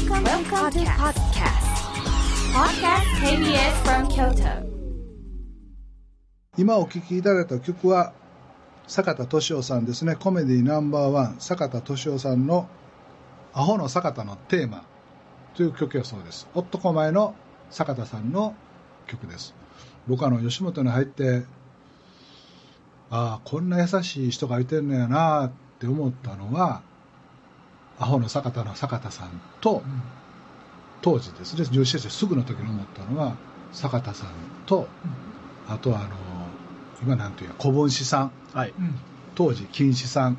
[0.00, 1.66] Welcome, Welcome to podcast.
[2.56, 4.64] Podcast KBS from Kyoto.
[6.56, 8.14] 今お聴きいただいた曲は
[8.86, 12.66] 坂田敏夫さんですねコメディナンバーワン坂田敏夫さんの
[13.52, 14.84] 「アホの坂田のテーマ」
[15.54, 17.34] という曲やそうです男前の
[17.70, 18.54] 坂田さんの
[19.06, 19.54] 曲です
[20.08, 21.44] 僕あの吉本に入って
[23.10, 26.80] ああこんな優しい人がいてんのやなって思ったのは
[28.00, 29.82] アホの坂田の坂田さんと、
[31.02, 33.36] 当時ですね女子生すぐの時に思ったのは
[33.72, 34.28] 坂田さん
[34.66, 34.88] と、
[35.68, 36.08] あとはあの
[37.02, 38.32] 今なんていうや小盆師さん。
[38.52, 38.74] はい。
[39.34, 40.38] 当時金子さん、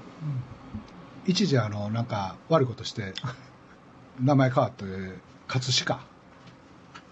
[1.26, 3.14] 一時あのなんか悪いことして
[4.20, 4.86] 名前変わって
[5.48, 6.00] 葛飾。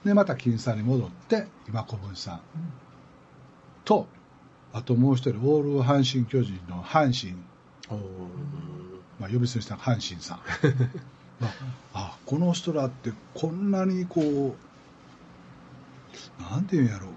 [0.04, 2.42] でまた金さんに戻って今小盆さん、
[3.86, 4.08] と
[4.74, 7.36] あともう一人オール阪神・巨人の阪神、
[9.20, 10.40] まあ、呼び捨てにした阪神さん。
[11.40, 11.52] まあ、
[11.94, 14.56] あこの人らってこんなにこ
[16.42, 17.08] うなんていうんやろ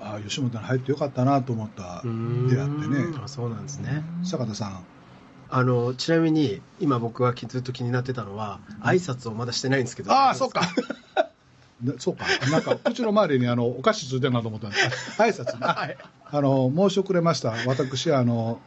[0.00, 3.18] あ吉本に入ってよかったなと思った出会ってね。
[3.22, 4.02] あそうなんですね。
[4.24, 4.84] 坂田さん。
[5.48, 10.10] あの、ちなみに、今僕がずっと気になってたのは、挨拶をまだしてないんですけど。
[10.10, 10.62] ああそうか。
[11.82, 12.24] でそうか。
[12.50, 14.76] なんかうちの周りにあのお菓子ついてるなと思ったんで。
[15.18, 15.58] あ挨拶ね。
[15.66, 15.96] はい。
[16.24, 17.54] あの申し遅れました。
[17.66, 18.60] 私あの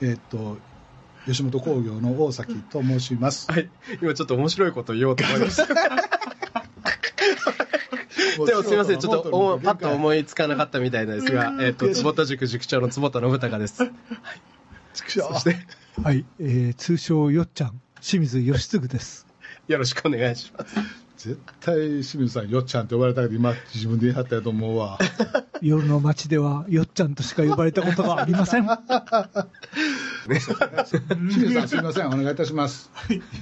[0.00, 0.58] えっと
[1.26, 3.68] 吉本興業の大崎と申しますはい。
[4.02, 5.66] 今ちょっと面白いこと言おうと思いました。
[8.44, 13.76] でもすみません、ちょっとおパッと思いつかなかったみたいなんですが、えっと、坪田塾塾長の坪田信孝です。
[14.92, 15.56] そしそして、
[16.02, 19.26] はい、えー、通称よっちゃん、清水義嗣です。
[19.68, 20.74] よろしくお願いします。
[21.16, 24.98] 絶対清水さんよっちゃんって呼ばれたけど今自分で言い張ったやと思うわ
[25.62, 28.66] 夜の街ではよっちゃんとしか呼ばれたことがありません。
[30.24, 32.06] 清水さんすみません。
[32.08, 32.90] お願いいたします。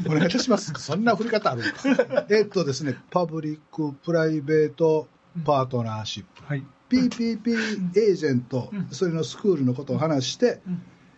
[0.07, 0.73] お願いいたします。
[0.79, 1.63] そんな振り方ある
[2.31, 5.09] えっとですねパブリックプライベート
[5.45, 6.43] パートナーシップ。
[6.45, 6.65] はい。
[6.91, 10.61] PPP エージェント、それのスクールのことを話して、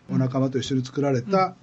[0.09, 1.55] お仲間と一緒に作られた、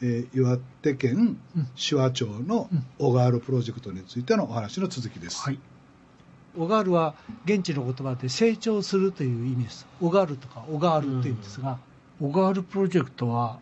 [0.00, 1.36] えー岩手県
[1.76, 5.42] 手話町の小川ルプロジェクトについてのお話の続きです。
[5.42, 5.58] はい。
[6.56, 7.14] オガールは
[7.44, 9.86] 現地の言葉で成長するという意味です。
[10.00, 11.78] オガールとかオガールっていうんですが、
[12.22, 13.58] オガールプロジェクトは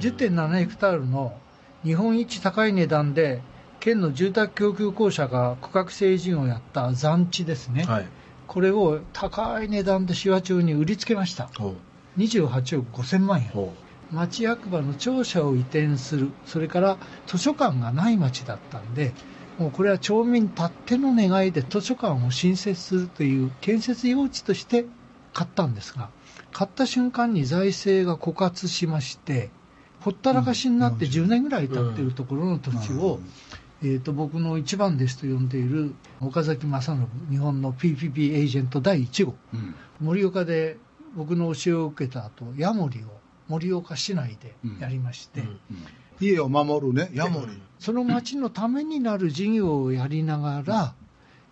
[0.00, 1.34] 10.7ヘクタールの
[1.82, 3.42] 日本一高い値段で
[3.78, 7.84] 県の住宅供給公社が区画整事業をやった残地ですね。
[7.84, 8.06] はい。
[8.46, 11.48] これを高い値段で手話町に売りつけました。
[11.56, 11.74] ほ
[12.18, 13.70] 28億5000万円
[14.12, 19.12] 町役場の庁舎を移転するそれから図書館がない町だったんで
[19.58, 24.86] もうこれは町民たっての願いで図書館を新設するという建設用地として
[25.32, 26.08] 買ったんですが
[26.52, 29.50] 買った瞬間に財政が枯渇しまして
[30.00, 33.20] ほったらかしになって10年ぐらい経っているところの土地を、
[33.82, 39.34] えー、と僕の一番弟子と呼んでいる岡崎正信日本の PPP エージェント第1号。
[39.52, 39.74] うん。
[40.00, 40.78] 盛岡で
[41.14, 43.08] 僕の教えを受けた後ヤモリを
[43.48, 45.46] 盛岡市内でやりまして、うん。
[45.48, 45.58] うん。
[46.20, 47.60] 家を守るね、ヤモリ。
[47.78, 50.94] その町のためになる事業をやりながら、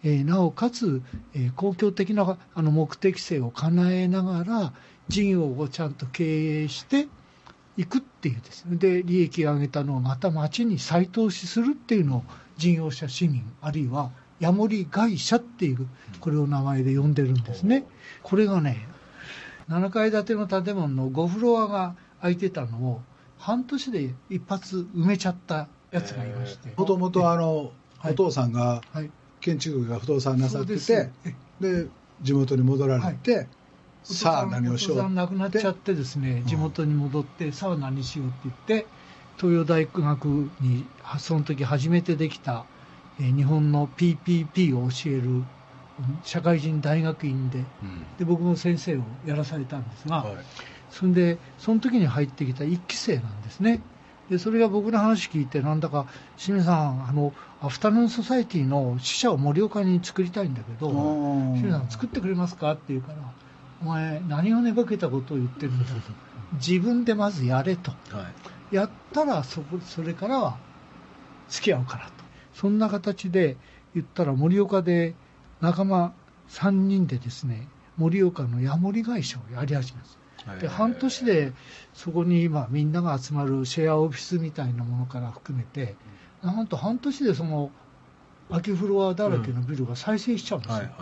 [0.04, 1.02] えーなおかつ、
[1.34, 4.72] えー公共的なあの目的性を叶えながら
[5.08, 7.08] 事業をちゃんと経営して
[7.76, 8.64] いくっていうです。
[8.66, 12.24] ねで利益を上げたのをまた町に再投資するっていうのを
[12.56, 14.10] 事業者市民あるいは
[14.40, 15.86] ヤモリ会社っていう
[16.20, 17.84] これを名前で呼んでるんですね。
[18.22, 18.86] これがね
[19.68, 23.02] 7階建ての建物の5フロアが空いてたのを
[23.36, 26.72] 半年で一発埋めちゃったやつがいまして。
[26.76, 28.12] もともとあの、はい。
[28.12, 31.10] お父さんがはい建築が不動産なさってて
[31.60, 31.86] で
[32.20, 33.46] 地元に戻られて、
[34.02, 38.86] さあお父さん何をしよう亡くなっちゃってですね地元に戻って、さあ何しようって言って
[39.36, 40.26] 東洋大学
[40.60, 40.84] に
[41.18, 42.64] その時初めてできた、
[43.20, 48.06] えー日本の PPP を教えるうん社会人大学院でうん。
[48.18, 50.36] で僕も先生をやらされたんですが、はい。
[50.90, 53.80] それでその時に入ってきた1期生なんですね
[54.30, 56.06] でそれが僕の話聞いてなんだか
[56.36, 62.72] 清水さんあのアフタヌーンソサイティの支社を盛岡に作りたいんだけど清水さん作ってくれますか？
[62.72, 63.18] って言うから
[63.82, 65.92] お前何を寝ぼけたことを言ってるんだと。
[66.54, 67.90] 自分でまずやれと。
[68.10, 68.30] は
[68.72, 68.74] い。
[68.74, 70.58] やったらそこそれからは
[71.48, 72.10] 付き合うからと。
[72.54, 73.56] そんな形で
[73.94, 75.14] 言ったら盛岡で
[75.60, 76.12] 仲間
[76.50, 80.18] 3人でですね盛岡のヤモリ会社をやり始めます
[80.60, 81.52] で半年で
[81.94, 85.94] そこに今みんなが集まるシェアオフィスみたいなものから含めて
[86.42, 87.70] なんと半年でその
[88.48, 90.92] 空きフロアだらけのビルが再生しちゃうんですよ、はいはい。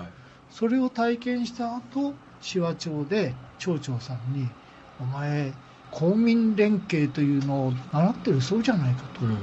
[0.51, 4.49] それを体験した後紫波町で町長さんに
[5.01, 5.53] 「お前
[5.91, 9.39] 公民連携というのを習ってるそうじゃないかと」うん。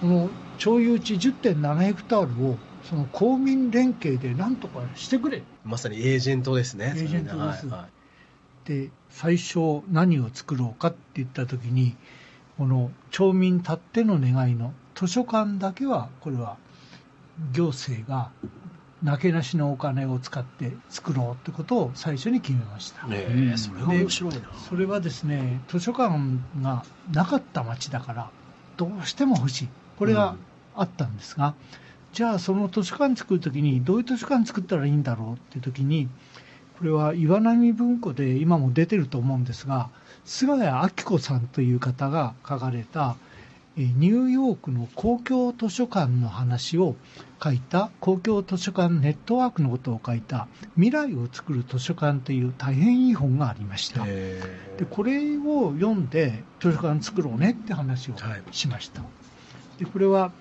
[0.00, 6.94] この町有地10.7ヘクタールをその公民連携でなんとかしてくれまさにエージェントですね。
[6.96, 7.99] エージェントですはいはい
[8.64, 11.96] で最初何を作ろうかって言った時に
[12.58, 16.56] この町民たっての願いの図書館だけはこれは
[17.52, 18.30] 行政が
[19.02, 23.18] なけなしのお金を使って作ろうってことを最初に決めました、それ
[23.82, 24.40] は面白いな。
[24.68, 26.12] それはですね図書館
[26.60, 28.30] がなかった町だから
[28.76, 29.68] どうしても欲しい。
[29.98, 30.36] これが
[30.76, 31.54] あったんですが、
[32.12, 36.08] じゃあその図書館作るときにどういう図書館作ったらいいんだろうっていうときに
[36.80, 39.90] これは岩波文庫で今も出てると思うんですが
[40.24, 43.16] 菅谷明子さんという方が書かれた
[43.76, 46.96] えーニューヨークの公共図書館の話を
[47.44, 54.02] 書いた公共図書館ネットワークのことを書いた「未来を作る図書館」という大変いい本がありました。
[54.06, 54.40] へ
[54.78, 59.02] でこれを読んで図書館作ろうねって話をはいしました、
[59.78, 60.32] でこれは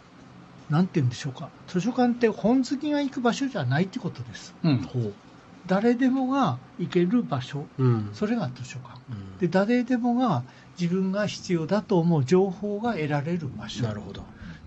[0.70, 1.50] 何て言うんでしょうか。
[1.68, 4.56] 図書館って本好きが行く場所じゃないってことです。
[4.64, 4.88] うん。
[5.70, 8.10] 誰でもが行ける場所うん。
[8.14, 10.44] それが図書館うんで誰でもが
[10.80, 14.24] 自分が必要だと思う情報が得られる場所なるほど。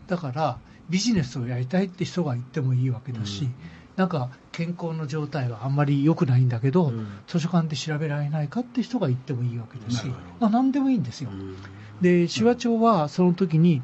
[0.06, 0.58] だから
[0.88, 3.54] ビジネスをやりたいって人が行ってもいいわけだし、うん
[3.94, 10.06] なんか健康の状態はあんまり良くないんだけど、うん図書館で調べられないかって人が行ってもいいわけだし
[10.40, 11.30] まあ、何でもいいんですよ。
[11.30, 11.56] うん
[12.00, 13.82] で紫波町はその時に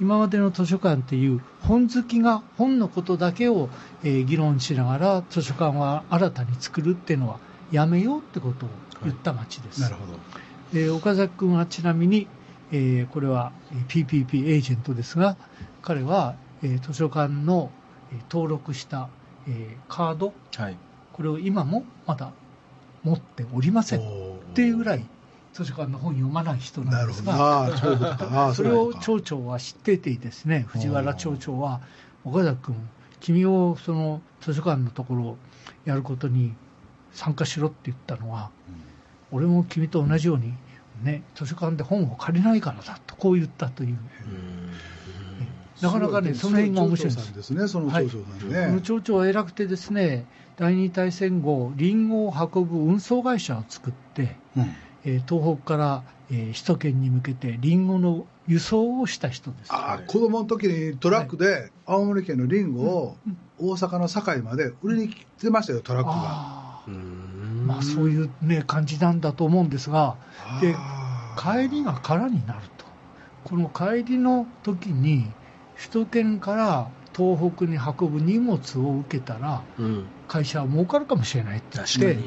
[0.00, 3.68] 今までの図書館っていう本好きが本のことだけを、
[4.04, 7.38] えー議論しながら図書館は新たに作るっていうのは
[7.72, 8.68] やめようってことを
[9.04, 9.80] 言った町です。
[9.80, 10.18] なるほど
[10.72, 12.26] で岡崎君はちなみに、
[12.72, 15.36] えーこれはえー PPP エージェントですが
[15.82, 17.70] 彼は、えー図書館の
[18.12, 19.08] えー登録した、
[19.48, 20.76] えーカードはい。
[21.12, 22.32] これを今もまだ
[23.02, 24.02] 持っておりませんっ
[24.54, 25.06] ていうぐらい
[25.56, 27.32] 図書館の本読まない人ななんるほど。
[27.32, 31.80] ですがそれを町長は知っていてですね藤原町長は
[32.24, 32.88] 岡崎君
[33.20, 35.36] 君をその図書館のところを
[35.86, 36.52] やることに
[37.12, 38.50] 参加しろって言ったのは
[39.32, 40.52] 俺も君と同じように、
[41.02, 43.98] ね、図書館で本を借りないからだとこう言ったという。
[45.80, 47.34] なかなかねその辺が面白いんです。
[47.34, 50.26] ですねその町長さんこのね町長は偉くてですね
[50.56, 54.74] 第二大戦後リンゴを運ぶ運送会社を作って、うん
[55.06, 59.72] えー東北から、えー首都圏に向けてリンゴの輸送をした人です。
[59.72, 63.16] ああ子供の時にトラックで青森県のリンゴを
[63.58, 66.14] 大阪の堺まで売りに来てましたよトラックが。
[66.16, 66.84] あ
[67.66, 70.16] まあ、そういう、ね、感じなんだと思うんですが
[70.60, 70.76] で
[71.36, 72.86] 帰りが空になると。
[73.44, 75.26] この帰りの時に
[75.76, 80.06] 首都圏から東北に運ぶ荷物を受けたらうん。
[80.28, 82.18] 会社は儲かるかもしれないって言って。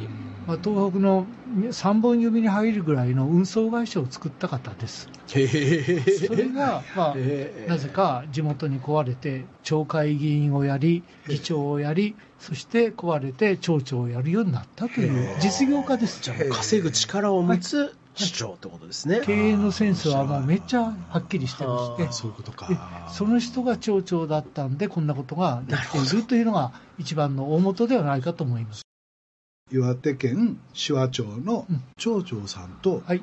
[0.50, 1.28] まあ、東北の
[1.62, 5.08] 3本指に入るぐらいの運送会社を作った方です。
[5.36, 6.02] へえ。
[6.02, 16.32] それが、まあ、へえなぜか地元に壊れて、町会議員をやり、議長をやり、そして壊れて町長をやるようになったという実業家です。
[16.32, 19.22] へえ稼ぐ力を持つ市長ってことですね。
[19.24, 22.76] 経営のセンスはもうめっちゃはっきりしてましてそういうことかで
[23.14, 28.89] その人が町長だったんで、こんなことができているというのが一番の大元ではないかと思います。
[29.72, 33.22] 岩手県紫波町のうん町長さんとはい。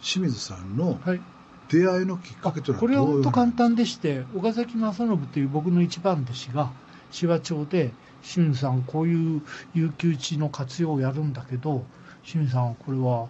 [0.00, 1.20] 清水さんのはい。
[1.68, 6.70] 出会いのきっかけというのこれは本当簡単単でして、岡崎正信という僕の一番弟子が、
[7.10, 11.84] 紫波町で、清水さん、こういう有給地の活用をやるんだけど、
[12.24, 13.28] 清水さん、これは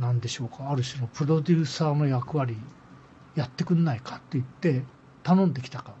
[0.00, 2.56] 何でしょうか、ある種のプロデューサーの役割、
[3.36, 4.82] やってくんないかって言って、
[5.22, 5.92] 頼んできたか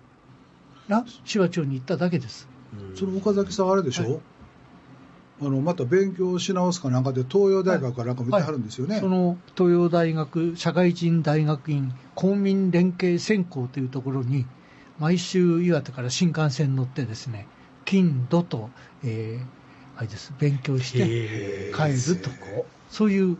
[0.88, 2.48] ら、紫波町に行っただけです。
[2.72, 4.20] うんその岡崎さんあれでしょ、はい
[5.40, 14.46] あのまた勉強し直すかなんかで東洋大学かなんか見てはるんですよね、その東洋大学社会人大学院公民連携専攻というところに
[14.98, 17.46] 毎週岩手から新幹線に乗ってですね
[17.84, 18.70] 金土と、
[19.04, 19.58] えー
[19.98, 20.32] あれです。
[20.38, 22.30] 勉強して帰ると。
[22.88, 23.36] そういう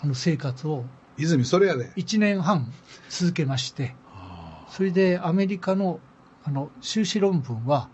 [0.00, 0.84] あの生活を
[1.18, 1.90] 泉それやで。
[1.96, 2.72] 1年半
[3.10, 3.94] 続けまして
[4.70, 5.98] それでアメリカの
[6.44, 7.88] あの修士論文は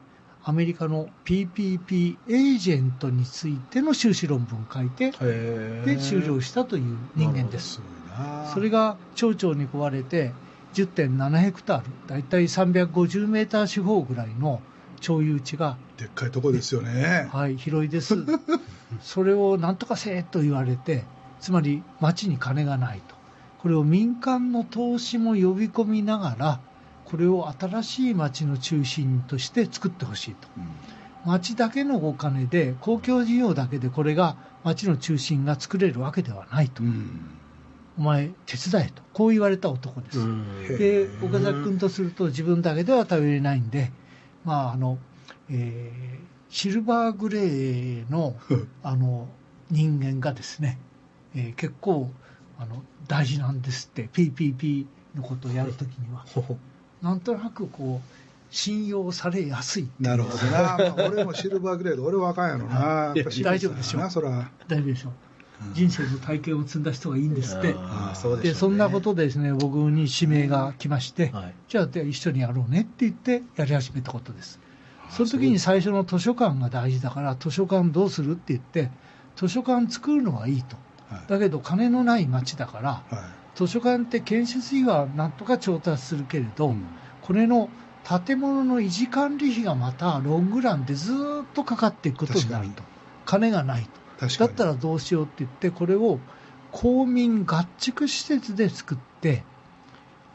[0.44, 7.80] アメリカの PPP エージェントについての修士論文を書いてで終了したという人間です
[8.52, 10.32] それが町長に壊れて
[10.74, 14.60] 10.7ヘクタール、だいたい350メーター四方ぐらいの
[15.00, 18.16] 町有地が、でっかいとこですよね、はい、広いです。
[19.00, 21.04] それをなんとかせえと言われて、
[21.40, 23.14] つまり町に金がないと。
[23.60, 26.60] これを民間の投資も呼び込みながら、
[27.04, 30.48] これを新しい町の中心として作ってほしいと。
[31.24, 36.82] 町だけのお金で、公共事業だけでこれが町の中心が作れるわけではないと。
[36.82, 37.30] うん。
[37.98, 39.02] お前手伝えと。
[39.12, 40.78] こう言われた男です、うん。
[40.78, 43.92] で岡崎君とすると自分だけでは頼れないんで、
[44.44, 44.98] まああの
[45.50, 48.36] えーシルバーグレーの
[48.84, 49.28] あの
[49.70, 50.78] 人間がですね、
[51.34, 52.12] えー結構
[52.58, 56.24] あの大事なんですって PPP のことをやるときには
[57.02, 58.14] なんとなくこう
[58.50, 63.54] 信用されやすいなるほどな、まあ俺もシルバーグレード、俺はあかんやろな、やっぱシルバー。
[63.54, 64.50] 大丈夫でしょな、そら。
[64.68, 65.12] 大丈夫でしょう。
[65.72, 67.74] 人生の体験を積んだ人がいいんですって。
[68.14, 71.54] そうでそんなことでですね僕に指名が来まして、はい。
[71.68, 74.60] じゃあで一緒にやろうねって言ってやり始めたことです。
[75.10, 78.90] その時に最初の図書館が大事だから図書館どうするって言って
[79.36, 80.76] 図書館作るのはいいと。
[81.08, 81.24] はい。
[81.28, 86.86] だけど金のない町だからは図書館って建設費はなんとか調達するけれど、うん。
[87.22, 87.68] これの
[88.26, 92.82] 建物の維持管理費がまたロングランでずーっとかかっていくことになると。
[93.24, 94.26] 金がないと。
[94.26, 96.18] だったらどうしようって言ってこれを
[96.70, 99.42] 公民合築施設で作って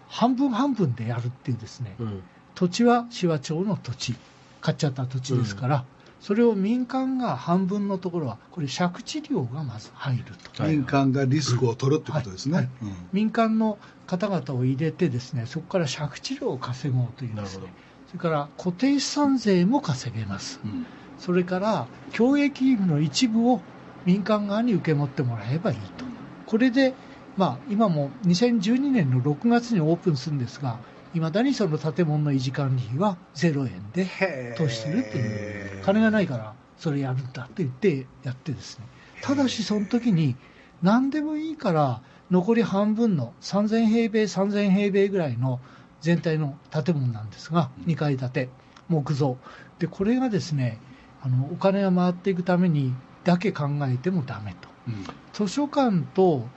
[0.08, 1.96] 半分半分でやるっていうですね。
[2.00, 2.24] うん。
[2.56, 4.16] 土地は紫波町の土地。
[4.62, 5.86] 買っちゃった土地ですから、
[6.20, 10.24] それを民間が半分のところはこれ借地料がまず入る
[10.54, 10.64] と。
[10.64, 10.76] はい。
[10.76, 12.64] 民間がリスクを取るってことですはい。
[12.64, 12.70] ね。
[12.82, 12.96] うん。
[13.14, 20.60] 民間の方々を入れてですねそこから借地料を稼ごうというねそれから固定資産税も稼げます。
[20.64, 20.86] うん。
[21.18, 23.62] それから教育費の一部を
[24.06, 26.06] 民間側に受け持ってもらえばいいと。
[26.46, 26.96] これで、
[27.38, 30.80] まあ、今も2012年の6月にオープンするんですが
[31.14, 35.82] いまだにその建物の維持管理費は0円で投資するっていう。
[35.84, 38.86] 金がないからそれやるんだって言ってやってですね。
[39.22, 40.36] ただしその時に
[40.82, 42.02] 何でもいいから
[42.32, 45.60] 残り半分の3000平米3000平米ぐらいの
[46.02, 48.50] 全体の建物なんですが2階建て
[48.88, 49.38] 木造。
[49.80, 50.80] でこれがですね
[51.22, 54.70] あのお金が回っていくためにだけ考えてもダメと。
[54.88, 55.06] うん。
[55.34, 56.48] 図書館と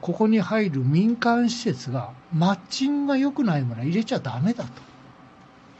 [0.00, 4.70] ここに入る民間施設がマッチングが良くないものは入れちゃダメだと。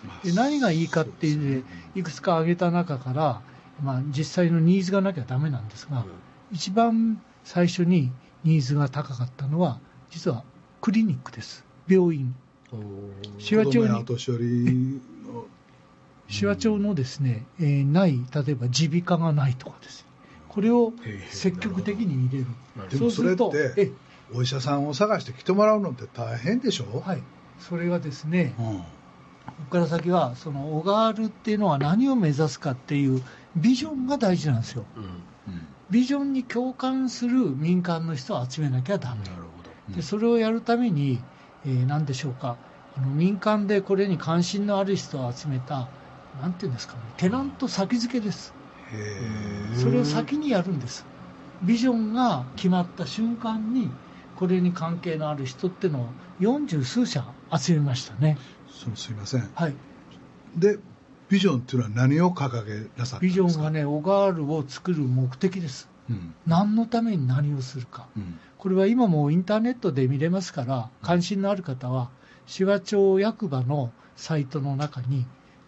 [0.06, 1.62] まあで何がいいかっていうの
[1.94, 3.40] でいくつか挙げた中から、
[3.82, 6.04] まあ、実際のニーズがなきゃダメなんですが、
[6.52, 8.12] 一番最初に
[8.44, 10.44] ニーズが高かったのは実は
[10.80, 11.64] クリニックです。
[11.86, 12.34] 病院。
[13.38, 13.88] 紫波町
[16.56, 16.94] 町の。
[16.94, 20.02] ですね、えーない例えば耳鼻科がないとかです。
[20.02, 20.08] ね
[20.48, 20.92] これを
[21.30, 22.88] 積極的に入れる。
[22.90, 23.92] でもそれってえ
[24.34, 27.22] お医者さんを探して来てもらうのって大変でしょ、はい。
[27.58, 28.78] それがですねうん。
[28.78, 28.84] こ
[29.64, 33.22] こから先はそのオガールっていうのは何を目指すかっていう
[33.56, 34.84] ビジョンが大事なんですよ。
[34.96, 35.22] うん。
[35.90, 39.24] ビジョンに共感する民間の人を集めなきゃダメ。
[39.24, 39.40] なるほ
[39.88, 39.96] ど。
[39.96, 41.18] でそれをやるために、
[41.64, 42.56] えー何でしょうか。
[42.96, 45.88] あの民間でこれに関心のある人を集めた
[46.42, 47.00] なんていうんですかね。
[47.16, 48.52] テナント先付けです。
[48.92, 51.06] へそれを先にやるんです。
[51.62, 53.90] ビジョンが決まった瞬間に
[54.38, 56.06] これに関係のある人っていうのを
[56.40, 57.24] 40数社
[57.56, 58.36] 集めましたね。
[58.38, 59.50] えそのすいません。
[59.54, 59.74] はい。
[60.56, 60.78] で
[61.28, 63.48] ビジョンっていうのは何を掲げなさったんビですか？
[63.50, 65.88] ジョンがねオガールを作る目的です。
[66.08, 66.34] うん。
[66.46, 68.06] 何のために何をするか。
[68.16, 68.38] うん。
[68.58, 72.10] これは今もインターネットで見れますから関心のある方は
[72.46, 75.26] 紫波町役場のサイトの中に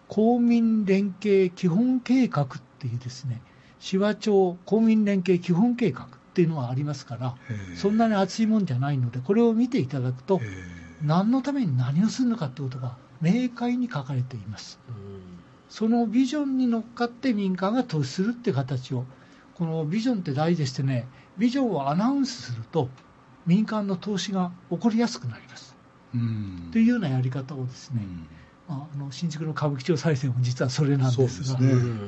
[0.09, 2.47] 公民連携基本計画っ
[2.81, 3.43] ていうですね
[3.79, 6.09] 紫波町公民連携基本計画
[6.41, 7.37] っていうのがありますから
[7.77, 10.41] そんなに厚いもんじゃないのでこれを見ていただくと
[11.03, 14.79] 何のために何をするのかってことが明快に書かれています。
[14.89, 14.95] うん。
[15.69, 19.05] そのビジョンに乗っかって民間が投資するって形を
[19.55, 21.07] このビジョンって大事でしてね。
[21.37, 22.89] ビジョンをアナウンスすると
[23.47, 25.77] 民間の投資が起こりやすくなります。
[26.15, 26.71] うん。
[26.73, 28.03] というようなやり方をですね、
[28.69, 31.59] あ、あの新宿の歌舞伎町再生も実はそれなんですが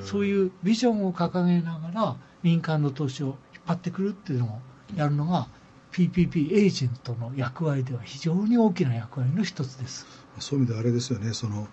[0.03, 0.29] そうね。
[0.29, 4.59] いうビジョンを掲げながら民間の投資を張ってくるっていうのを
[4.97, 5.47] やるのが
[5.93, 10.07] PPP エージェントの役割では非常に大きな役割の一つです。
[10.39, 11.33] そういう意味であれですよね。
[11.35, 11.67] その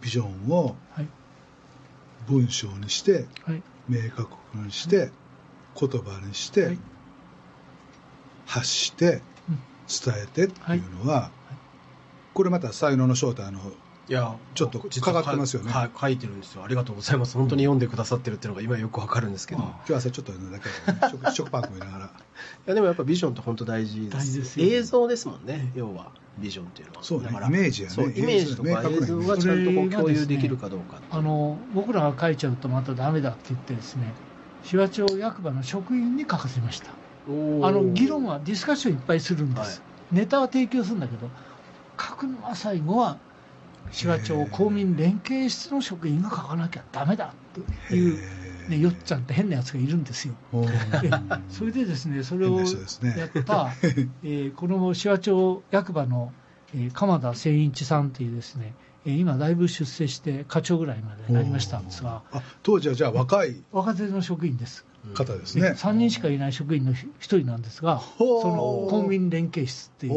[0.00, 1.06] ビジョンをはい。
[2.28, 3.62] 文章にしてはい。
[3.88, 5.10] 明確にして
[5.78, 6.78] 言葉にして、はい。
[8.46, 9.58] 発してうん。
[9.88, 11.30] 伝えてっていうのは、
[12.34, 13.60] これまた才能の正体の
[14.08, 15.70] いやちょっとかかってますよね。
[15.70, 16.64] はい書いてるんですよ。
[16.64, 17.36] ありがとうございます。
[17.38, 20.68] 本当に読んでくださってるっていうのが今よくわかるんですけど、い今日朝ちょっとだけ
[21.08, 22.10] 食食パン食いながら。
[22.66, 25.70] やでもやっぱビジョンって本当大事です大事ですよ映像ですもんね。
[25.76, 27.04] 要はビジョンっていうのは。
[27.04, 27.94] そうねだからイメージやね。
[27.94, 34.12] そうイメージとか映像がちゃんとこう共有できるかどうかあの僕らが書いちゃうとまたダメだって言ってですね
[34.64, 36.90] 紫波町役場の職員に書かせました。
[36.90, 36.90] あ
[37.30, 39.80] の議論はディスカッションいっぱいするんです、
[40.10, 41.28] ネタは提供するんだけど
[41.96, 43.16] 書くのは最後は
[43.92, 48.18] 紫波町公民連携室の職員が書かなきゃダメだっていう
[48.68, 50.34] ね、よっちゃんって変なやつがいるんですよ。
[51.48, 52.64] それでですね、それをや
[53.26, 53.70] った、
[54.22, 56.32] えーこの紫波町役場の、
[56.74, 63.62] えー鎌田千一さんというですね、えー今だいぶ出世して課長ぐらいまでなりましたんですが、あ当時はじゃあ若い。
[63.72, 64.86] 若手の職員です。
[65.14, 65.68] 方ですでね。
[65.70, 70.12] 3人しかいない職員の一人なんですが、その公民連携室っていう、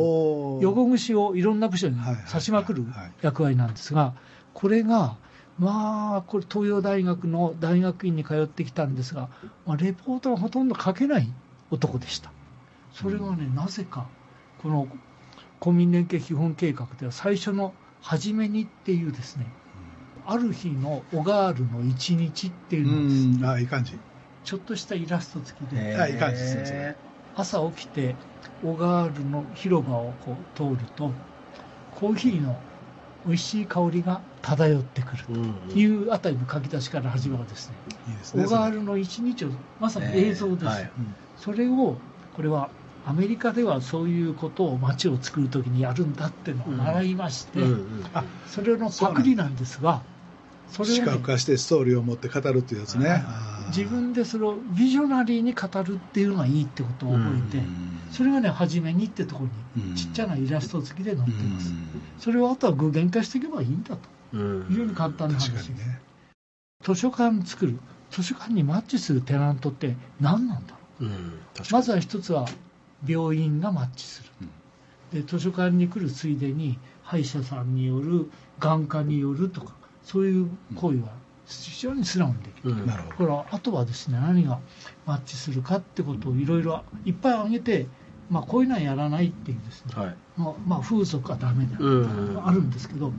[0.62, 3.12] 横串をいろんな部署にはいはい刺しまくるはい。
[3.22, 4.14] 役割なんですが、
[4.54, 5.18] これが、
[5.60, 9.30] まあ、これ、東洋大学の大学院に通ってきたんですが、
[9.66, 11.32] まあ、レポートがほとんど書けない
[11.72, 12.32] 男でした。
[12.94, 14.08] それがね、なぜか、
[14.62, 14.88] この
[15.60, 19.48] 公民連携基本計画では最初の初めにっていうですね、
[20.26, 23.98] ある日のオガールの一日っていうのをですねうん、あいい感じ。
[24.46, 26.96] ちょっとしたイラスト付きで、あいい感じですねそれ。
[27.34, 28.16] 朝起きて
[28.62, 31.12] 小川ールの広場をこう通ると
[31.90, 32.56] コーヒーの
[33.26, 35.34] 美味しい香りが漂ってくると
[35.78, 37.78] いうあたりの書き出しから始まるですね。
[38.08, 38.46] いいですね。
[38.46, 39.50] 小川ールの一日を
[39.80, 40.92] まさに映像です、はい。
[41.00, 41.16] うん。
[41.36, 41.98] それを
[42.34, 42.70] これは
[43.04, 48.04] アメリカではそういうことを街を作るときにやるんだっていうのを習いまして、うんうん。
[48.14, 50.04] あそれのパクリなんですが
[50.68, 53.24] それ視をね、覚化してストーリーを持って語るっていうやつね。
[53.68, 57.64] 自分でそれをビジョナリーに語るっていうのがいいってことを覚えて、
[58.12, 59.94] それがね初めにってところうん。
[59.94, 61.78] にちっちゃなイラスト付きで載ってます、うん。
[62.20, 66.00] それをあとは具現化していけばいいんだとうん非常に簡単な話確でね。
[66.84, 67.80] 図書館作る。
[68.12, 71.10] 図書館にマッチするテナントって何なんだろう？
[71.72, 72.46] まずは一つは
[73.06, 74.24] 病院がマッチす
[75.12, 81.10] る、で図書館に来るついでに歯医者さんによる眼科によるとかそういう行為は
[81.46, 82.86] 非常に素直にできる、うん。
[82.86, 83.16] なるほど。
[83.16, 84.60] これはあとはですね何が
[85.06, 87.88] マッチするかってことをいろいろいっぱい挙げて、
[88.30, 90.16] まあ、こういうのはやらないっていうですね、はい。
[90.38, 92.42] まあまあ、風俗はダメだ、うん。
[92.44, 93.12] あるんですけど、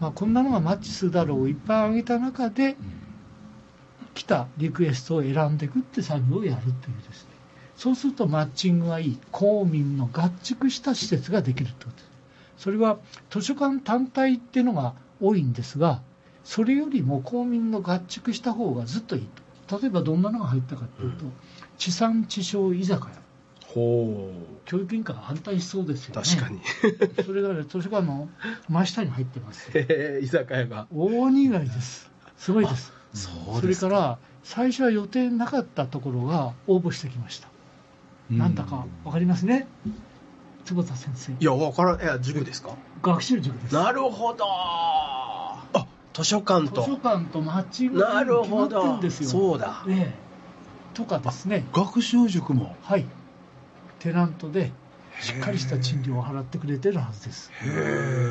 [0.00, 2.76] まあ、こんなのがマッチするだろうをいっぱい挙げた中で
[4.14, 6.72] 来たリクエストを選んでいくって作業をやるという
[7.08, 7.30] ですね。
[7.76, 12.10] そうするとマッチングがいい公民の合築した施設ができるってことです。
[12.58, 12.98] それは
[13.30, 16.00] 図書館単体っていうのが多いんですが
[16.44, 19.28] それよりも公民の合築した方がずっといい
[19.68, 19.78] と。
[19.80, 21.32] 例えばどんなのが入ったかというと、うん。
[21.78, 23.22] 地産地消居酒屋。
[23.66, 24.30] ほ
[24.66, 26.28] 教育委員会が反対しそうですうよね。
[26.28, 26.60] 確かに。
[27.24, 28.28] それがね図書館の
[28.68, 29.70] 真下に入ってます。
[29.72, 30.86] へえ居酒屋が。
[30.94, 32.10] 大にぎわいです。
[32.36, 32.92] すごいです。
[33.14, 37.48] そうそれから最初は予定なかったところが応募してきました、
[38.30, 39.68] なんだかわかりますね？
[40.64, 41.32] 坪田先生。
[41.32, 42.00] いや分からん。
[42.00, 42.70] いや塾ですか？
[43.02, 43.74] 学習塾です。
[43.74, 44.44] なるほど。
[44.46, 45.21] あ
[46.12, 49.28] 図書館図書と館とマッチングなる決まってるんですよ。
[49.28, 49.84] そうだ。
[49.88, 50.14] ええ。
[50.94, 51.64] とかですね。
[51.72, 52.76] 学習塾も。
[52.82, 53.06] はい。
[53.98, 54.72] テナントで
[55.20, 57.50] しっかりした賃料を払ってくれてるはずです。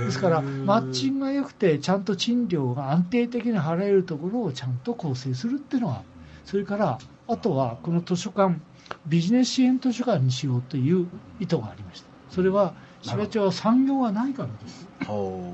[0.05, 6.03] ですからマッチングが良くてちゃんと賃料が安定的に払えるところをちゃんと構成するっていうのは
[6.45, 8.59] それからあとはこの図書館
[9.07, 11.07] ビジネス支援図書館にしようという
[11.39, 12.07] 意図がありました。
[12.29, 14.87] それは芝町は産業がないからです。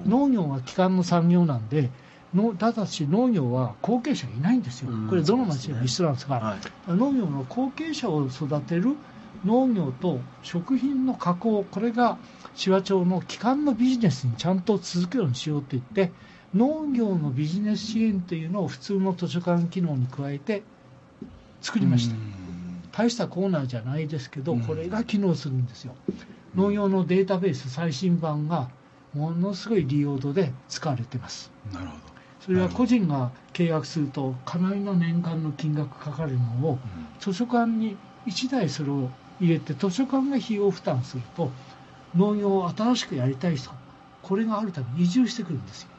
[0.08, 1.90] 農業が基幹の産業なんで
[2.34, 4.92] のただし農業は後継者がいないんですよ。
[4.92, 5.08] うん。
[5.08, 6.92] これどの町でも一緒なんですが、はい。
[6.92, 8.96] 農業の後継者を育てる
[9.46, 12.18] 農業と食品の加工これが
[12.54, 16.12] 紫波町の基幹のビジネスにちゃんと続くようにしようと言って
[16.56, 20.64] 農業のビジネス支援というのを普通の図書館機能に加えて
[21.62, 22.16] 作りました、
[22.92, 24.62] 大したコーナーじゃないですけどうん。
[24.62, 25.96] これが機能するんですよ。
[26.56, 28.70] 農業のデータベース最新版が
[29.14, 31.52] ものすごい利用度で使われてます。
[31.74, 32.17] なるほど。
[32.48, 36.80] それは個人が契約するとかなりの年間の金額かかるのを
[37.20, 41.52] 図書館に1台それを入れて図書館が費用負担すると
[42.16, 43.70] 農業を新しくやりたい人
[44.24, 45.90] これがあるために移住してくるんですよ。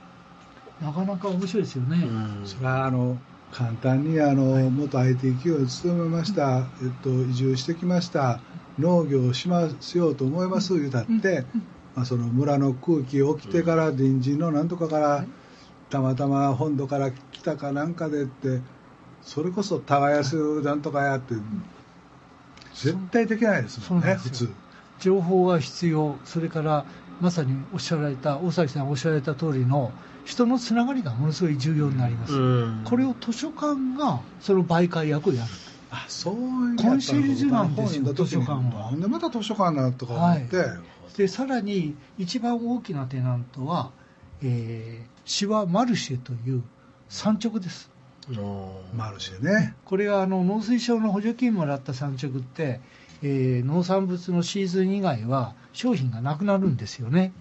[0.80, 2.46] なかなか面白いですよね、うん。
[2.46, 3.18] それはあの
[3.52, 8.40] 簡単にあの、元 IT 企業に勤めました、えっと、移住してきました。
[8.78, 11.44] 農業をしますようと思います言うたって、
[11.96, 15.24] まあ、その村の空気起きてから隣人のなんとかから、
[15.90, 18.60] たまたま本土から来たかなんかでって
[19.22, 21.34] それこそ耕すなんとかやって
[22.74, 24.48] 絶対できないですもんね普通。
[25.00, 26.16] 情報が必要。
[26.24, 26.84] それから
[27.20, 29.92] まさにおっしゃられた大崎さんおっしゃられた通りの
[30.24, 32.82] 人のつながりがものすごい重要になります、うん。
[32.84, 35.50] これを図書館がその媒介役をやる。
[35.90, 40.64] あそういうコンシェルジュなんですよ図書館はでまた図書館なのとか思って、
[41.16, 43.90] でさらに一番大きなテナントは、
[44.42, 46.62] えー、シワマルシェという
[47.08, 47.90] 産直です。
[48.94, 49.74] マルシェね。
[49.84, 52.80] これはあの農水省の補助金もらった産直って、
[53.22, 57.32] えー農産物のシーズン以外は商品がなくなるんですよね。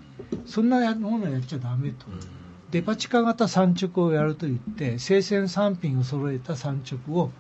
[0.46, 2.06] そんなものやっちゃダメと。
[2.72, 7.32] デパ地下型産直をやるといって生鮮産品を揃えた産直を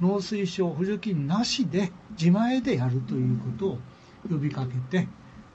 [0.00, 3.78] 農水省補助金なしで自前でやるということを
[4.28, 5.08] 呼びかけて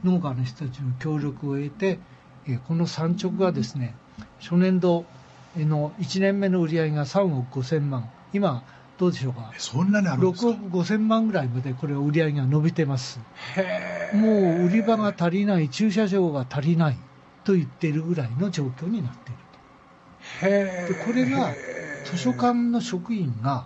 [0.04, 2.19] 農家の人たちの協力を得てえー
[2.58, 3.96] この産直がですね
[4.40, 5.06] 初年度
[5.58, 8.10] の1年目の売り上げが3億5000万。
[8.34, 8.64] 今
[8.98, 9.52] どうでしょうか？
[9.56, 13.20] えそんなにあるんです6か億5000万ぐらいまでこれ売り上げが伸びてます。
[14.14, 16.98] もう売り場が足りない駐車場が足りない
[17.44, 19.40] と言っているぐらいの状況になっている
[20.42, 21.54] へとでこれが
[22.06, 23.66] 図書館の職員が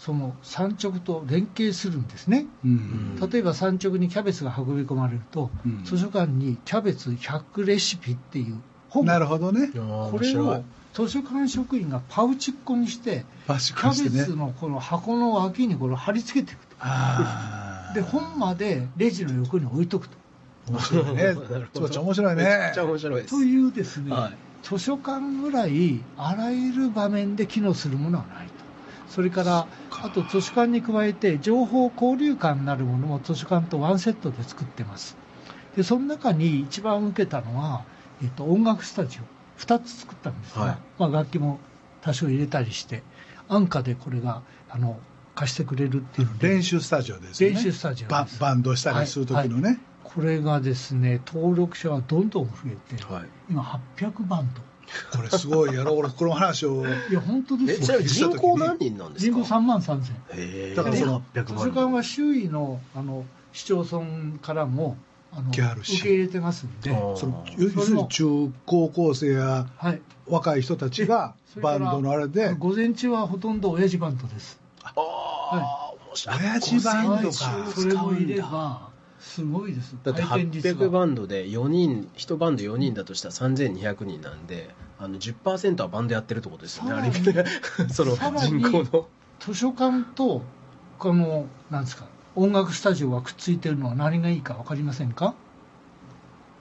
[0.00, 2.46] その産直と連携するんですね。
[2.64, 3.20] うん。
[3.30, 5.84] 例えば産直にキャベツが運び込まれると、うん。
[5.84, 8.58] 図書館にキャベツ100レシピっていう
[8.88, 9.68] 本なるほどね。
[9.68, 10.62] これを
[10.94, 16.76] 図書館職員がパウチっ子にしてキャベツのこの箱の脇にこれを貼り付けていくと。
[16.80, 20.16] あで本までレジの横に置いとくと。
[20.68, 21.34] あ面白いね。
[21.74, 22.36] 面白い。
[22.36, 23.36] ねめちゃくちゃ面白いです。
[23.36, 24.36] というですね、はい。
[24.62, 28.59] 図書館ぐらいあらゆる場面で機能するものはないと
[29.10, 35.16] それからあと図書館に加えて情報交流館なるものも図書館とワンセットで作ってます。
[35.76, 37.84] でその中に一番受けたのは、
[38.22, 39.40] えっと、音楽スタジオ。
[39.60, 40.78] 2つ作ったんですが、はい。
[40.98, 41.60] まあ、楽器も
[42.00, 43.02] 多少入れたりして
[43.48, 44.98] 安価でこれがあの
[45.34, 47.56] 貸してくれるっていう練習スタジオですよね。
[47.56, 53.26] 練習スタジオバンドしたりする時のね、これがですね登録者はどんどん増えて、はい。
[53.50, 53.62] 今
[53.96, 54.62] 800バンド
[55.14, 56.84] これすごいやろ俺この話を。
[56.86, 59.36] いや本当でえ、すよ人口何人なんですか？
[59.36, 64.96] 人口3万3000へーだからその800図書館は周囲のあの市町村からも
[65.32, 65.62] あの受
[66.02, 72.52] け入れてますんで、その要するに中高校生やはい、若い人たちがバンドのあれで。
[72.54, 74.60] 午前中はほとんど親父バンドです。
[74.82, 76.36] ああ、面白い。
[76.40, 77.44] 親父バンドか。
[77.44, 78.89] はいそれも入れば
[79.20, 79.94] すごいです。
[80.02, 80.86] だって回転率が。
[80.86, 87.44] 800バンドで4人、1バンド4人だとしたら3200人なんで、あの10%はバンドやってるってことですよね、ある意味で。
[87.92, 89.08] その人口の。
[89.38, 90.42] 図書館と
[90.98, 92.04] このなんですか
[92.34, 95.34] 音楽スタジオがくっついてるのは何がいいか分かりませんか？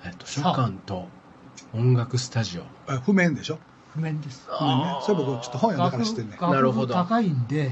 [0.05, 1.07] え図書館と
[1.73, 2.63] 音楽スタジオ。
[2.91, 3.59] あ譜面でしょ？
[3.93, 4.47] 譜面です。
[4.47, 6.93] 譜面ねそれ僕ちょっと本読んだから知ってんね楽なるほど。
[6.93, 7.71] 譜高いんで、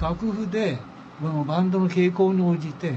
[0.00, 0.78] 楽譜で
[1.20, 2.94] このバンドの傾向に応じて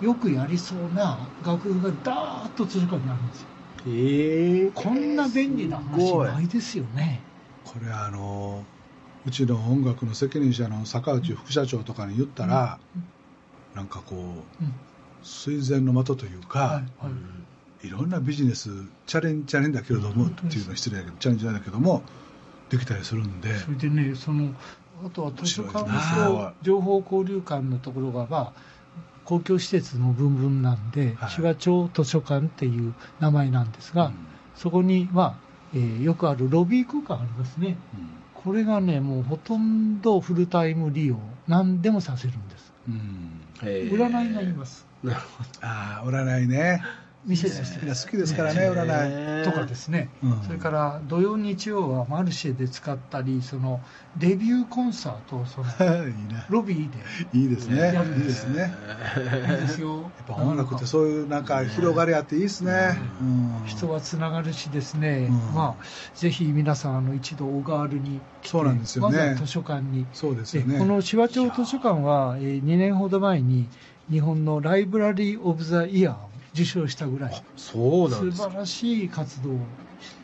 [0.00, 3.46] よくやりそうな楽譜がダーッと図書館にあるんですよ。
[3.88, 7.20] ええこんな便利な話ないですよね。
[7.64, 8.64] これあの
[9.26, 12.78] うちの音楽の責任者の坂内副社長とかに言ったら、
[13.74, 14.14] なんかこ
[14.60, 14.72] ううん。
[15.22, 17.10] 垂涎の的というか、はいは
[17.82, 17.86] い。
[17.86, 18.70] いろんなビジネス
[19.06, 22.02] チャレンチャレンだけれども、うんっていうのは失礼だけどチャレンジだけども
[22.70, 23.56] できたりするんで。
[23.58, 24.50] それでねその
[25.04, 28.52] あとは図書館と情報交流館のところが、まあ、
[29.26, 31.54] 公共施設の分々なんで、はい。
[31.56, 34.12] 町図書館っていう名前なんですが、
[34.54, 35.34] そこには、
[35.74, 37.76] えーよくあるロビー空間ありますね。
[38.32, 41.16] これがねもうほとんどフルタイム利用
[41.48, 42.72] 何でもさせるんです。
[42.88, 42.94] うん。
[42.94, 44.86] うん占占いがあります。
[45.02, 46.80] なるほああ占いね
[47.26, 48.72] 店としてみんな好きですからねど。
[48.74, 50.42] 占い、とかですね、うん。
[50.42, 53.80] それから土曜日曜はマルシェで使ったりその
[54.16, 55.66] デビューコンサートをその
[56.06, 56.44] いいね。
[56.48, 56.98] ロビーで
[57.38, 57.94] いいですね。
[58.16, 58.72] いいですすね。
[59.50, 60.02] いいですよ。
[60.02, 63.62] やっぱ音楽ってそういうなんか広がりあっていいですね、うん。
[63.66, 65.54] 人はつながるしですね、うん。
[65.54, 65.84] まあ、
[66.14, 69.16] ぜひ皆さんあの一度小川原にそうなんですよね。
[69.18, 70.06] まずは図書館に。
[70.12, 70.74] そうですよね。
[70.74, 73.68] でこの紫波町図書館は、えー2年ほど前に
[74.10, 77.44] 日本のライブラリー・オブ・ザ・イヤーを受賞したぐらい。
[77.56, 78.44] そうなんですか。
[78.44, 79.54] 素晴らしい活動を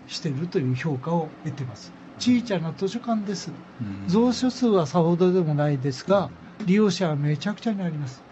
[0.07, 1.92] しているという評価を得てます。
[2.18, 3.51] 小さな図書館です。
[3.81, 4.07] うん。
[4.11, 6.31] 蔵書数はさほどでもないですが
[6.66, 8.25] 利用者はめちゃくちゃになります。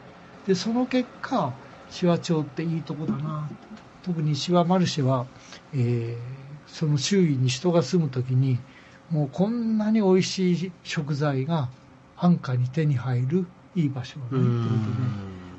[0.47, 1.53] でその結果
[1.89, 3.51] 紫波町っていいとこだな。
[4.03, 5.27] 特に紫波マルシェは、
[5.73, 8.65] えーその周囲に人が住む時に
[9.09, 11.73] もうこんなに美味しい食材が
[12.15, 15.09] 安価に手に入るいい場所はないということで。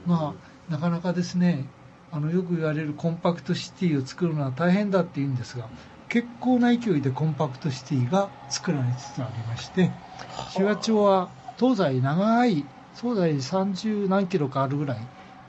[0.05, 1.73] まあなかなかですね
[2.11, 5.69] あのよく言われるコンパクトシティを作るのは大変だって言うんですが
[6.09, 9.91] 結構な勢いでコンパクトシティが作られつつありまして
[10.27, 14.97] 紫波町は東西長い東西30何キロかあるぐらい